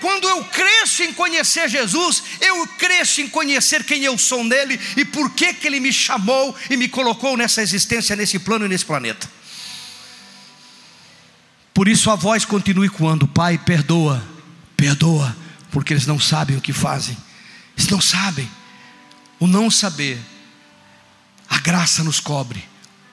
Quando 0.00 0.28
eu 0.28 0.42
cresço 0.46 1.04
em 1.04 1.12
conhecer 1.12 1.68
Jesus, 1.68 2.24
eu 2.40 2.66
cresço 2.76 3.20
em 3.20 3.28
conhecer 3.28 3.84
quem 3.84 4.02
eu 4.02 4.18
sou 4.18 4.42
nele 4.42 4.80
e 4.96 5.04
por 5.04 5.30
que, 5.30 5.54
que 5.54 5.68
ele 5.68 5.78
me 5.78 5.92
chamou 5.92 6.56
e 6.68 6.76
me 6.76 6.88
colocou 6.88 7.36
nessa 7.36 7.62
existência, 7.62 8.16
nesse 8.16 8.40
plano 8.40 8.66
e 8.66 8.68
nesse 8.68 8.84
planeta. 8.84 9.30
Por 11.72 11.86
isso 11.86 12.10
a 12.10 12.16
voz 12.16 12.44
continue 12.44 12.88
quando, 12.88 13.28
Pai, 13.28 13.56
perdoa, 13.58 14.39
perdoa, 14.80 15.36
porque 15.70 15.92
eles 15.92 16.06
não 16.06 16.18
sabem 16.18 16.56
o 16.56 16.60
que 16.60 16.72
fazem, 16.72 17.14
eles 17.76 17.90
não 17.90 18.00
sabem. 18.00 18.50
O 19.38 19.46
não 19.46 19.70
saber, 19.70 20.18
a 21.48 21.58
graça 21.58 22.02
nos 22.02 22.18
cobre, 22.18 22.66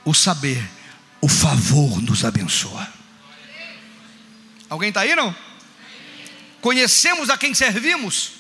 o 0.06 0.14
saber, 0.14 0.66
o 1.20 1.28
favor 1.28 2.02
nos 2.02 2.24
abençoa. 2.24 2.88
Alguém 4.70 4.90
está 4.90 5.02
aí 5.02 5.14
não? 5.14 5.36
Conhecemos 6.62 7.30
a 7.30 7.38
quem 7.38 7.54
servimos? 7.54 8.32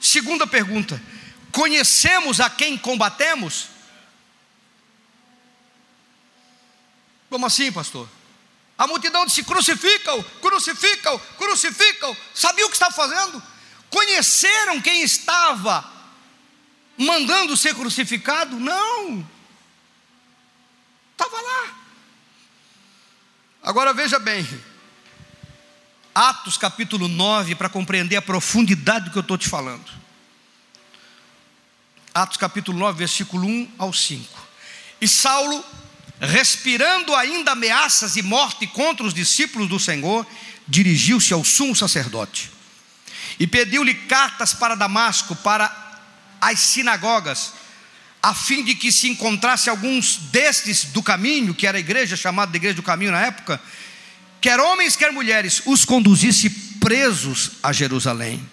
Segunda 0.00 0.46
pergunta: 0.46 1.02
conhecemos 1.50 2.40
a 2.40 2.48
quem 2.48 2.78
combatemos? 2.78 3.66
Como 7.28 7.46
assim, 7.46 7.72
pastor? 7.72 8.08
A 8.82 8.86
multidão 8.88 9.24
disse: 9.24 9.44
crucificam, 9.44 10.20
crucificam, 10.40 11.16
crucificam. 11.38 12.16
Sabia 12.34 12.66
o 12.66 12.68
que 12.68 12.74
estava 12.74 12.92
fazendo? 12.92 13.40
Conheceram 13.88 14.80
quem 14.80 15.02
estava 15.02 15.88
mandando 16.98 17.56
ser 17.56 17.76
crucificado? 17.76 18.58
Não. 18.58 19.24
Estava 21.12 21.40
lá. 21.40 21.76
Agora 23.62 23.94
veja 23.94 24.18
bem, 24.18 24.44
Atos 26.12 26.56
capítulo 26.56 27.06
9, 27.06 27.54
para 27.54 27.68
compreender 27.68 28.16
a 28.16 28.22
profundidade 28.22 29.04
do 29.04 29.10
que 29.12 29.18
eu 29.18 29.22
estou 29.22 29.38
te 29.38 29.48
falando. 29.48 29.92
Atos 32.12 32.36
capítulo 32.36 32.76
9, 32.80 32.98
versículo 32.98 33.46
1 33.46 33.74
ao 33.78 33.92
5. 33.92 34.42
E 35.00 35.06
Saulo, 35.06 35.64
respirando 36.22 37.14
ainda 37.16 37.50
ameaças 37.50 38.16
e 38.16 38.22
morte 38.22 38.64
contra 38.68 39.04
os 39.04 39.12
discípulos 39.12 39.68
do 39.68 39.80
Senhor, 39.80 40.24
dirigiu-se 40.68 41.32
ao 41.34 41.44
sumo 41.44 41.74
sacerdote 41.74 42.50
e 43.40 43.46
pediu-lhe 43.46 43.94
cartas 43.94 44.54
para 44.54 44.76
Damasco, 44.76 45.34
para 45.34 46.00
as 46.40 46.60
sinagogas, 46.60 47.54
a 48.22 48.34
fim 48.34 48.62
de 48.62 48.76
que 48.76 48.92
se 48.92 49.08
encontrasse 49.08 49.68
alguns 49.68 50.16
destes 50.30 50.84
do 50.84 51.02
caminho, 51.02 51.54
que 51.54 51.66
era 51.66 51.76
a 51.76 51.80
igreja 51.80 52.16
chamada 52.16 52.52
de 52.52 52.56
igreja 52.56 52.76
do 52.76 52.82
caminho 52.84 53.10
na 53.10 53.20
época, 53.20 53.60
quer 54.40 54.60
homens, 54.60 54.94
quer 54.94 55.10
mulheres, 55.12 55.62
os 55.66 55.84
conduzisse 55.84 56.48
presos 56.78 57.52
a 57.62 57.72
Jerusalém. 57.72 58.48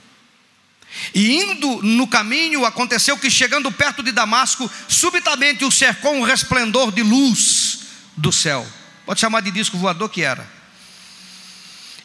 E 1.14 1.36
indo 1.36 1.82
no 1.82 2.08
caminho, 2.08 2.66
aconteceu 2.66 3.18
que 3.18 3.30
chegando 3.30 3.72
perto 3.72 4.02
de 4.02 4.12
Damasco, 4.12 4.70
subitamente 4.88 5.64
o 5.64 5.72
cercou 5.72 6.14
um 6.14 6.22
resplendor 6.22 6.92
de 6.92 7.04
luz 7.04 7.80
do 8.18 8.32
céu. 8.32 8.68
Pode 9.06 9.20
chamar 9.20 9.42
de 9.42 9.52
disco 9.52 9.78
voador 9.78 10.10
que 10.10 10.22
era. 10.22 10.50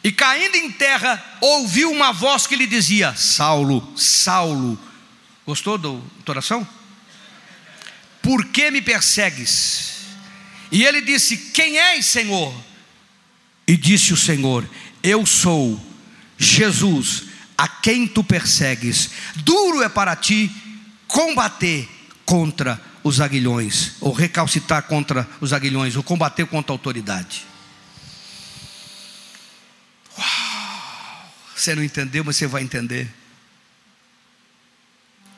E 0.03 0.11
caindo 0.11 0.55
em 0.55 0.71
terra, 0.71 1.23
ouviu 1.41 1.91
uma 1.91 2.11
voz 2.11 2.45
que 2.45 2.55
lhe 2.55 2.67
dizia: 2.67 3.15
Saulo, 3.15 3.91
Saulo. 3.97 4.79
Gostou 5.45 5.77
da 5.77 5.89
oração? 6.31 6.67
Por 8.21 8.45
que 8.45 8.71
me 8.71 8.81
persegues? 8.81 9.95
E 10.71 10.83
ele 10.83 11.01
disse: 11.01 11.37
Quem 11.37 11.77
és, 11.77 12.05
Senhor? 12.05 12.53
E 13.67 13.75
disse 13.75 14.13
o 14.13 14.17
Senhor: 14.17 14.67
Eu 15.01 15.25
sou 15.25 15.79
Jesus, 16.37 17.23
a 17.57 17.67
quem 17.67 18.07
tu 18.07 18.23
persegues. 18.23 19.09
Duro 19.37 19.81
é 19.81 19.89
para 19.89 20.15
ti 20.15 20.51
combater 21.07 21.89
contra 22.25 22.81
os 23.03 23.21
aguilhões, 23.21 23.93
ou 24.01 24.11
recalcitar 24.11 24.83
contra 24.83 25.29
os 25.39 25.53
aguilhões, 25.53 25.95
ou 25.95 26.03
combater 26.03 26.45
contra 26.47 26.73
a 26.73 26.75
autoridade. 26.75 27.45
Uau, 30.17 31.31
você 31.55 31.75
não 31.75 31.83
entendeu, 31.83 32.23
mas 32.23 32.35
você 32.35 32.47
vai 32.47 32.63
entender. 32.63 33.13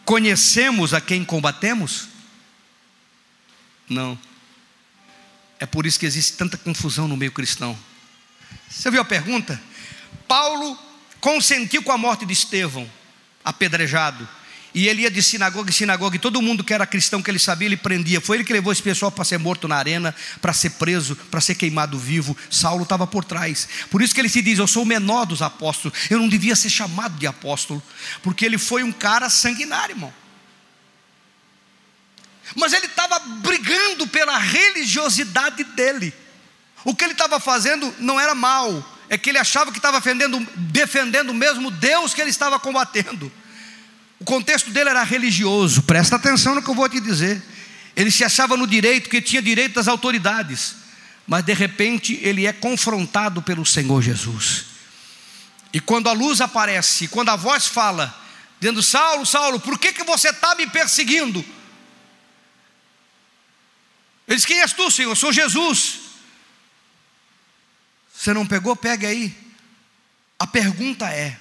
Conhecemos 0.05 0.93
a 0.93 1.01
quem 1.01 1.25
combatemos? 1.25 2.07
Não. 3.89 4.17
É 5.59 5.65
por 5.65 5.85
isso 5.85 5.99
que 5.99 6.05
existe 6.05 6.37
tanta 6.37 6.57
confusão 6.57 7.07
no 7.07 7.17
meio 7.17 7.31
cristão. 7.31 7.77
Você 8.69 8.89
viu 8.89 9.01
a 9.01 9.05
pergunta? 9.05 9.61
Paulo 10.27 10.79
consentiu 11.27 11.83
com 11.83 11.91
a 11.91 11.97
morte 11.97 12.25
de 12.25 12.31
Estevão, 12.31 12.89
apedrejado. 13.43 14.25
E 14.73 14.87
ele 14.87 15.01
ia 15.01 15.11
de 15.11 15.21
sinagoga 15.21 15.69
em 15.69 15.73
sinagoga, 15.73 16.15
e 16.15 16.19
todo 16.19 16.41
mundo 16.41 16.63
que 16.63 16.73
era 16.73 16.87
cristão 16.87 17.21
que 17.21 17.29
ele 17.29 17.37
sabia, 17.37 17.65
ele 17.65 17.75
prendia. 17.75 18.21
Foi 18.21 18.37
ele 18.37 18.45
que 18.45 18.53
levou 18.53 18.71
esse 18.71 18.81
pessoal 18.81 19.11
para 19.11 19.25
ser 19.25 19.37
morto 19.37 19.67
na 19.67 19.75
arena, 19.75 20.15
para 20.41 20.53
ser 20.53 20.69
preso, 20.71 21.17
para 21.29 21.41
ser 21.41 21.55
queimado 21.55 21.99
vivo. 21.99 22.37
Saulo 22.49 22.83
estava 22.83 23.05
por 23.05 23.25
trás. 23.25 23.67
Por 23.91 24.01
isso 24.01 24.15
que 24.15 24.21
ele 24.21 24.29
se 24.29 24.41
diz: 24.41 24.57
Eu 24.57 24.67
sou 24.67 24.83
o 24.83 24.85
menor 24.85 25.25
dos 25.25 25.41
apóstolos. 25.41 25.97
Eu 26.09 26.17
não 26.17 26.29
devia 26.29 26.55
ser 26.55 26.69
chamado 26.69 27.17
de 27.17 27.27
apóstolo, 27.27 27.83
porque 28.23 28.45
ele 28.45 28.57
foi 28.57 28.83
um 28.83 28.93
cara 28.93 29.29
sanguinário, 29.29 29.95
irmão. 29.95 30.13
Mas 32.55 32.71
ele 32.71 32.85
estava 32.85 33.19
brigando 33.19 34.07
pela 34.07 34.37
religiosidade 34.37 35.61
dele. 35.65 36.13
O 36.85 36.95
que 36.95 37.03
ele 37.03 37.11
estava 37.11 37.37
fazendo 37.37 37.93
não 37.99 38.17
era 38.17 38.33
mal, 38.33 38.96
é 39.09 39.17
que 39.17 39.29
ele 39.29 39.37
achava 39.37 39.71
que 39.71 39.77
estava 39.77 39.99
defendendo, 39.99 40.45
defendendo 40.55 41.29
o 41.29 41.33
mesmo 41.33 41.71
Deus 41.71 42.13
que 42.13 42.21
ele 42.21 42.29
estava 42.29 42.59
combatendo. 42.59 43.31
O 44.19 44.25
contexto 44.25 44.69
dele 44.71 44.89
era 44.89 45.03
religioso, 45.03 45.83
presta 45.83 46.15
atenção 46.15 46.55
no 46.55 46.61
que 46.61 46.69
eu 46.69 46.75
vou 46.75 46.89
te 46.89 46.99
dizer. 46.99 47.41
Ele 47.95 48.11
se 48.11 48.23
achava 48.23 48.57
no 48.57 48.67
direito, 48.67 49.09
que 49.09 49.21
tinha 49.21 49.41
direito 49.41 49.75
das 49.75 49.87
autoridades, 49.87 50.75
mas 51.25 51.43
de 51.43 51.53
repente 51.53 52.19
ele 52.21 52.45
é 52.45 52.53
confrontado 52.53 53.41
pelo 53.41 53.65
Senhor 53.65 54.01
Jesus. 54.01 54.65
E 55.73 55.79
quando 55.79 56.07
a 56.07 56.13
luz 56.13 56.41
aparece, 56.41 57.07
quando 57.07 57.29
a 57.29 57.35
voz 57.35 57.67
fala, 57.67 58.15
dizendo: 58.59 58.81
Saulo, 58.81 59.25
Saulo, 59.25 59.59
por 59.59 59.77
que, 59.77 59.93
que 59.93 60.03
você 60.03 60.29
está 60.29 60.55
me 60.55 60.67
perseguindo? 60.67 61.43
Ele 64.27 64.35
diz: 64.35 64.45
Quem 64.45 64.61
és 64.61 64.73
tu, 64.73 64.89
Senhor? 64.91 65.11
Eu 65.11 65.15
sou 65.15 65.31
Jesus. 65.31 66.06
Você 68.17 68.33
não 68.33 68.47
pegou? 68.47 68.75
Pegue 68.75 69.05
aí. 69.05 69.37
A 70.39 70.47
pergunta 70.47 71.07
é: 71.09 71.39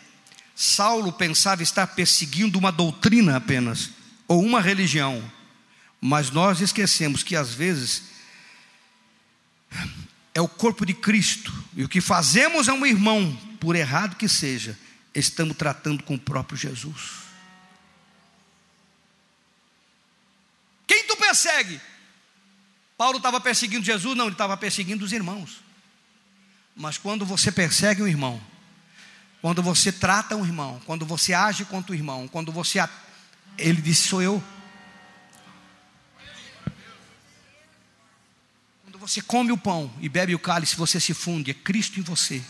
Saulo 0.54 1.10
pensava 1.10 1.62
estar 1.62 1.86
perseguindo 1.86 2.58
uma 2.58 2.70
doutrina 2.70 3.36
apenas, 3.36 3.90
ou 4.28 4.42
uma 4.44 4.60
religião, 4.60 5.24
mas 5.98 6.30
nós 6.30 6.60
esquecemos 6.60 7.22
que 7.22 7.34
às 7.34 7.54
vezes 7.54 8.04
é 10.34 10.40
o 10.40 10.46
corpo 10.46 10.84
de 10.84 10.92
Cristo, 10.92 11.50
e 11.74 11.82
o 11.82 11.88
que 11.88 12.02
fazemos 12.02 12.68
a 12.68 12.74
um 12.74 12.84
irmão, 12.84 13.34
por 13.58 13.74
errado 13.74 14.16
que 14.16 14.28
seja, 14.28 14.78
estamos 15.14 15.56
tratando 15.56 16.02
com 16.02 16.14
o 16.14 16.20
próprio 16.20 16.58
Jesus. 16.58 17.24
Quem 20.86 21.06
tu 21.06 21.16
persegue? 21.16 21.80
Paulo 22.98 23.16
estava 23.16 23.40
perseguindo 23.40 23.84
Jesus? 23.84 24.14
Não, 24.14 24.26
ele 24.26 24.34
estava 24.34 24.56
perseguindo 24.58 25.04
os 25.04 25.12
irmãos. 25.12 25.65
Mas 26.76 26.98
quando 26.98 27.24
você 27.24 27.50
persegue 27.50 28.02
um 28.02 28.06
irmão, 28.06 28.38
quando 29.40 29.62
você 29.62 29.90
trata 29.90 30.36
um 30.36 30.44
irmão, 30.44 30.78
quando 30.84 31.06
você 31.06 31.32
age 31.32 31.64
contra 31.64 31.92
o 31.92 31.94
irmão, 31.94 32.28
quando 32.28 32.52
você. 32.52 32.86
Ele 33.56 33.80
disse: 33.80 34.08
Sou 34.08 34.20
eu. 34.20 34.44
Quando 38.84 38.98
você 38.98 39.22
come 39.22 39.52
o 39.52 39.56
pão 39.56 39.90
e 40.00 40.08
bebe 40.08 40.34
o 40.34 40.38
cálice, 40.38 40.76
você 40.76 41.00
se 41.00 41.14
funde, 41.14 41.50
é 41.50 41.54
Cristo 41.54 41.98
em 41.98 42.02
você. 42.02 42.42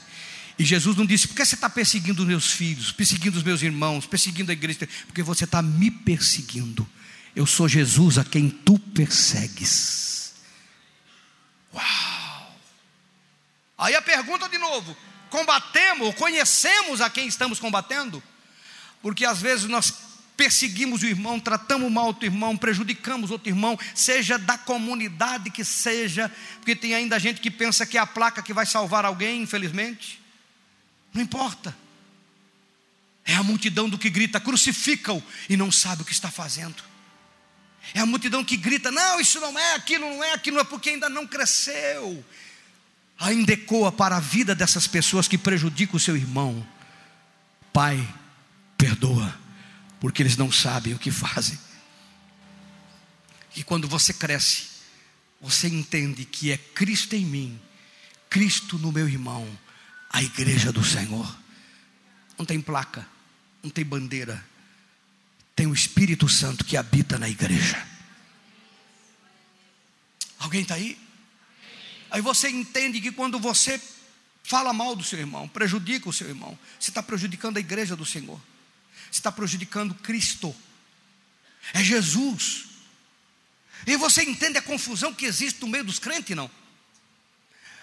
E 0.58 0.64
Jesus 0.64 0.96
não 0.96 1.06
disse: 1.06 1.28
Por 1.28 1.36
que 1.36 1.44
você 1.44 1.54
está 1.54 1.70
perseguindo 1.70 2.22
os 2.22 2.28
meus 2.28 2.50
filhos, 2.50 2.90
perseguindo 2.90 3.38
os 3.38 3.44
meus 3.44 3.62
irmãos, 3.62 4.06
perseguindo 4.06 4.50
a 4.50 4.54
igreja? 4.54 4.88
Porque 5.06 5.22
você 5.22 5.44
está 5.44 5.62
me 5.62 5.88
perseguindo. 5.88 6.88
Eu 7.34 7.46
sou 7.46 7.68
Jesus 7.68 8.18
a 8.18 8.24
quem 8.24 8.48
tu 8.48 8.76
persegues. 8.78 10.32
Uau! 11.72 12.05
Aí 13.78 13.94
a 13.94 14.02
pergunta 14.02 14.48
de 14.48 14.58
novo: 14.58 14.96
combatemos, 15.30 16.14
conhecemos 16.14 17.00
a 17.00 17.10
quem 17.10 17.26
estamos 17.26 17.58
combatendo? 17.58 18.22
Porque 19.02 19.24
às 19.24 19.40
vezes 19.40 19.66
nós 19.66 19.92
perseguimos 20.36 21.02
o 21.02 21.06
irmão, 21.06 21.40
tratamos 21.40 21.90
mal 21.90 22.06
outro 22.06 22.26
irmão, 22.26 22.56
prejudicamos 22.56 23.30
outro 23.30 23.48
irmão, 23.48 23.78
seja 23.94 24.38
da 24.38 24.58
comunidade 24.58 25.50
que 25.50 25.64
seja, 25.64 26.30
porque 26.56 26.76
tem 26.76 26.94
ainda 26.94 27.18
gente 27.18 27.40
que 27.40 27.50
pensa 27.50 27.86
que 27.86 27.96
é 27.96 28.00
a 28.00 28.06
placa 28.06 28.42
que 28.42 28.52
vai 28.52 28.66
salvar 28.66 29.04
alguém, 29.04 29.42
infelizmente. 29.42 30.20
Não 31.12 31.22
importa. 31.22 31.76
É 33.24 33.34
a 33.34 33.42
multidão 33.42 33.88
do 33.88 33.98
que 33.98 34.10
grita, 34.10 34.38
crucificam 34.38 35.22
e 35.48 35.56
não 35.56 35.72
sabe 35.72 36.02
o 36.02 36.04
que 36.04 36.12
está 36.12 36.30
fazendo. 36.30 36.84
É 37.94 38.00
a 38.00 38.06
multidão 38.06 38.44
que 38.44 38.56
grita, 38.56 38.90
não, 38.90 39.20
isso 39.20 39.40
não 39.40 39.58
é, 39.58 39.74
aquilo 39.74 40.06
não 40.08 40.22
é, 40.22 40.32
aquilo 40.32 40.58
é, 40.60 40.64
porque 40.64 40.90
ainda 40.90 41.08
não 41.08 41.26
cresceu 41.26 42.24
ainda 43.18 43.52
ecoa 43.52 43.90
para 43.90 44.16
a 44.16 44.20
vida 44.20 44.54
dessas 44.54 44.86
pessoas 44.86 45.26
que 45.26 45.38
prejudicam 45.38 45.96
o 45.96 46.00
seu 46.00 46.16
irmão. 46.16 46.66
Pai, 47.72 48.06
perdoa, 48.76 49.38
porque 50.00 50.22
eles 50.22 50.36
não 50.36 50.50
sabem 50.52 50.94
o 50.94 50.98
que 50.98 51.10
fazem. 51.10 51.58
E 53.54 53.62
quando 53.62 53.88
você 53.88 54.12
cresce, 54.12 54.68
você 55.40 55.68
entende 55.68 56.24
que 56.24 56.50
é 56.52 56.56
Cristo 56.56 57.14
em 57.14 57.24
mim, 57.24 57.60
Cristo 58.28 58.78
no 58.78 58.92
meu 58.92 59.08
irmão, 59.08 59.46
a 60.10 60.22
igreja 60.22 60.72
do 60.72 60.84
Senhor. 60.84 61.36
Não 62.38 62.44
tem 62.44 62.60
placa, 62.60 63.06
não 63.62 63.70
tem 63.70 63.84
bandeira, 63.84 64.44
tem 65.54 65.66
o 65.66 65.72
Espírito 65.74 66.28
Santo 66.28 66.64
que 66.64 66.76
habita 66.76 67.18
na 67.18 67.28
igreja. 67.28 67.82
Alguém 70.38 70.62
está 70.62 70.74
aí? 70.74 71.05
Aí 72.10 72.20
você 72.20 72.48
entende 72.48 73.00
que 73.00 73.12
quando 73.12 73.38
você 73.38 73.80
fala 74.42 74.72
mal 74.72 74.94
do 74.94 75.02
seu 75.02 75.18
irmão, 75.18 75.48
prejudica 75.48 76.08
o 76.08 76.12
seu 76.12 76.28
irmão, 76.28 76.58
você 76.78 76.90
está 76.90 77.02
prejudicando 77.02 77.56
a 77.56 77.60
igreja 77.60 77.96
do 77.96 78.06
Senhor, 78.06 78.40
você 79.10 79.18
está 79.18 79.32
prejudicando 79.32 79.94
Cristo, 79.94 80.54
é 81.72 81.82
Jesus. 81.82 82.66
E 83.86 83.96
você 83.96 84.22
entende 84.22 84.58
a 84.58 84.62
confusão 84.62 85.12
que 85.12 85.26
existe 85.26 85.60
no 85.60 85.68
meio 85.68 85.84
dos 85.84 85.98
crentes, 85.98 86.36
não? 86.36 86.50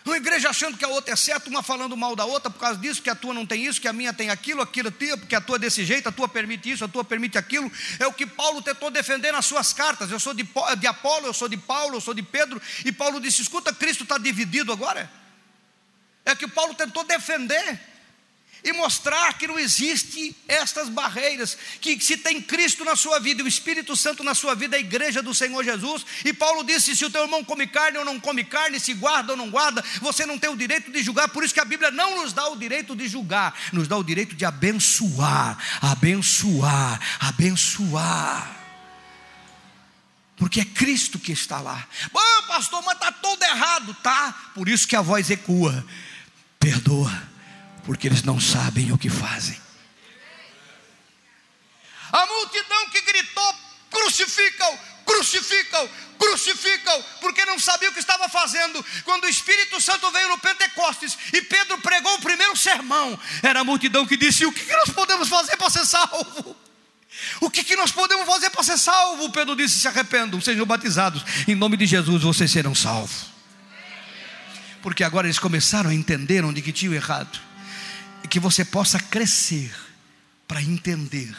Uma 0.06 0.18
igreja 0.18 0.50
achando 0.50 0.78
que 0.78 0.84
a 0.84 0.88
outra 0.90 1.14
é 1.14 1.16
certa, 1.16 1.50
uma 1.50 1.64
falando 1.64 1.96
mal 1.96 2.14
da 2.16 2.26
outra 2.26 2.50
por 2.50 2.60
causa 2.60 2.78
disso, 2.78 3.02
que 3.02 3.10
a 3.10 3.16
tua 3.16 3.34
não 3.34 3.46
tem 3.46 3.66
isso, 3.66 3.80
que 3.80 3.88
a 3.88 3.94
minha 3.94 4.14
tem 4.14 4.30
aquilo, 4.30 4.62
aquilo 4.62 4.92
tia, 4.92 5.16
porque 5.16 5.34
a 5.34 5.40
tua 5.40 5.56
é 5.56 5.60
desse 5.60 5.86
jeito, 5.86 6.10
a 6.10 6.12
tua 6.12 6.28
permite 6.28 6.70
isso, 6.70 6.84
a 6.84 6.88
tua 6.90 7.06
permite 7.06 7.38
aquilo. 7.38 7.72
É 8.00 8.06
o 8.06 8.12
que 8.12 8.26
Paulo 8.26 8.62
tentou 8.62 8.92
defender 8.92 9.32
nas 9.32 9.46
suas 9.46 9.72
cartas. 9.72 10.12
Eu 10.12 10.20
sou 10.20 10.34
de, 10.34 10.46
de 10.78 10.88
Apolo, 10.88 11.28
eu 11.28 11.34
sou 11.34 11.48
de 11.48 11.56
Paulo, 11.56 11.96
eu 11.96 12.02
sou 12.02 12.14
de 12.14 12.22
Pedro. 12.22 12.62
E 12.84 12.92
Paulo 12.92 13.22
disse: 13.22 13.42
escuta, 13.42 13.74
Cristo 13.74 14.04
está 14.04 14.18
dividido 14.18 14.74
agora. 14.74 15.10
É 16.26 16.36
que 16.36 16.48
Paulo 16.48 16.74
tentou 16.74 17.06
defender 17.06 17.80
e 18.64 18.72
mostrar 18.72 19.34
que 19.38 19.46
não 19.46 19.60
existe 19.60 20.36
estas 20.48 20.88
barreiras, 20.88 21.58
que 21.82 22.00
se 22.00 22.16
tem 22.16 22.42
Cristo 22.42 22.86
na 22.86 22.96
sua 22.96 23.20
vida 23.20 23.42
e 23.42 23.46
o 23.46 23.48
Espírito 23.48 23.96
Santo 23.96 24.24
na 24.24 24.34
sua 24.34 24.56
vida, 24.56 24.78
a 24.78 24.80
igreja 24.80 25.22
do 25.22 25.34
Senhor 25.34 25.64
Jesus. 25.64 26.06
E 26.24 26.32
Paulo 26.32 26.64
disse: 26.64 26.96
se 26.96 27.04
o 27.04 27.10
teu 27.10 27.24
irmão 27.24 27.44
come 27.44 27.68
carne 27.68 27.98
ou 27.98 28.06
não 28.06 28.20
come 28.20 28.44
carne, 28.44 28.80
se 28.80 28.94
guarda 28.94 29.34
ou 29.34 29.38
não 29.38 29.50
guarda, 29.50 29.84
você 30.02 30.26
não 30.26 30.40
tem 30.40 30.50
o 30.50 30.56
direito 30.56 30.92
de 30.92 31.04
julgar. 31.04 31.28
Por 31.30 31.44
isso 31.44 31.54
que 31.54 31.60
a 31.60 31.66
Bíblia 31.66 31.92
não 31.92 32.22
nos 32.22 32.32
dá 32.32 32.48
o 32.48 32.56
direito 32.56 32.96
de 32.96 33.08
julgar, 33.08 33.54
nos 33.74 33.88
dá 33.88 33.98
o 33.98 34.04
direito 34.04 34.34
de 34.36 34.46
abençoar, 34.46 35.58
abençoar, 35.82 37.00
abençoar. 37.20 38.60
Porque 40.38 40.62
é 40.62 40.66
Cristo 40.66 41.20
que 41.20 41.32
está 41.32 41.60
lá. 41.60 41.86
Ah, 42.16 42.44
pastor, 42.48 42.82
mas 42.84 42.96
está 42.96 43.12
todo 43.12 43.44
errado, 43.44 43.94
tá? 44.02 44.52
Por 44.56 44.68
isso 44.68 44.88
que 44.88 44.96
a 44.96 45.02
voz 45.02 45.30
ecoa. 45.30 45.86
Perdoa 46.60 47.33
porque 47.86 48.08
eles 48.08 48.24
não 48.24 48.40
sabem 48.40 48.92
o 48.92 48.98
que 48.98 49.10
fazem. 49.10 49.62
A 52.12 52.26
multidão 52.26 52.90
que 52.90 53.02
gritou: 53.02 53.56
crucificam, 53.90 54.80
crucificam, 55.06 55.90
crucificam, 56.20 57.04
porque 57.20 57.46
não 57.46 57.60
sabia 57.60 57.90
o 57.90 57.94
que 57.94 58.00
estava 58.00 58.30
fazendo. 58.30 58.84
Quando 59.04 59.26
o 59.26 59.30
Espírito 59.30 59.82
Santo 59.82 60.10
veio 60.12 60.30
no 60.30 60.38
Pentecostes 60.38 61.18
e 61.34 61.42
Pedro 61.42 61.78
pregou 61.80 62.14
o 62.16 62.22
primeiro 62.22 62.56
sermão, 62.56 63.20
era 63.42 63.62
a 63.62 63.64
multidão 63.64 64.06
que 64.06 64.16
disse: 64.16 64.46
O 64.46 64.52
que, 64.52 64.66
nós 64.72 64.90
podemos 64.90 65.28
fazer 65.28 65.58
para 65.58 65.70
ser 65.70 65.86
salvo? 65.86 66.56
O 67.40 67.50
que, 67.50 67.64
que 67.64 67.76
nós 67.76 67.92
podemos 67.92 68.26
fazer 68.26 68.50
para 68.50 68.64
ser 68.64 68.78
salvo? 68.78 69.32
Pedro 69.32 69.56
disse: 69.56 69.80
Se 69.80 69.88
arrependam, 69.88 70.40
sejam 70.40 70.66
batizados, 70.66 71.24
em 71.48 71.56
nome 71.56 71.78
de 71.78 71.86
Jesus 71.86 72.24
vocês 72.24 72.52
serão 72.52 72.74
salvos. 72.74 73.34
Porque 74.82 75.04
agora 75.04 75.28
eles 75.28 75.40
começaram 75.40 75.90
a 75.90 75.94
entender 75.94 76.44
onde 76.44 76.62
que 76.62 76.74
tinham 76.74 76.94
errado 76.94 77.53
que 78.34 78.40
você 78.40 78.66
possa 78.66 79.00
crescer 79.00 79.72
para 80.48 80.60
entender 80.60 81.38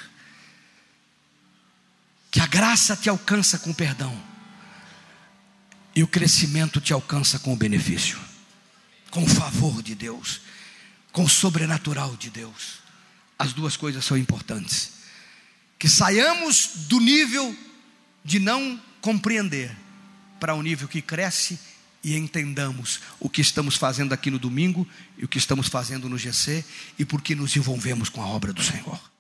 que 2.31 2.39
a 2.39 2.47
graça 2.47 2.95
te 2.95 3.09
alcança 3.09 3.59
com 3.59 3.75
perdão 3.75 4.17
e 5.93 6.05
o 6.05 6.07
crescimento 6.07 6.81
te 6.81 6.93
alcança 6.93 7.41
com 7.41 7.53
o 7.53 7.57
benefício, 7.57 8.17
com 9.11 9.25
o 9.25 9.29
favor 9.29 9.83
de 9.83 9.93
Deus, 9.97 10.41
com 11.11 11.25
o 11.25 11.29
sobrenatural 11.29 12.17
de 12.17 12.31
Deus. 12.31 12.75
As 13.37 13.53
duas 13.53 13.77
coisas 13.77 14.05
são 14.05 14.17
importantes. 14.17 14.93
Que 15.77 15.89
saiamos 15.89 16.87
do 16.87 17.01
nível 17.01 17.57
de 18.25 18.39
não 18.39 18.81
compreender 19.01 19.77
para 20.39 20.55
o 20.55 20.63
nível 20.63 20.87
que 20.87 21.03
cresce 21.03 21.59
e 22.05 22.17
entendamos 22.17 23.01
o 23.19 23.29
que 23.31 23.41
estamos 23.41 23.77
fazendo 23.77 24.13
aqui 24.13 24.31
no 24.31 24.39
domingo 24.39 24.87
e 25.17 25.25
o 25.25 25.29
que 25.29 25.39
estamos 25.39 25.69
fazendo 25.69 26.09
no 26.09 26.19
GC 26.19 26.65
e 26.99 27.05
por 27.05 27.23
que 27.23 27.35
nos 27.35 27.57
envolvemos 27.57 28.09
com 28.09 28.23
a 28.23 28.27
obra 28.27 28.53
do 28.53 28.63
Senhor. 28.63 29.14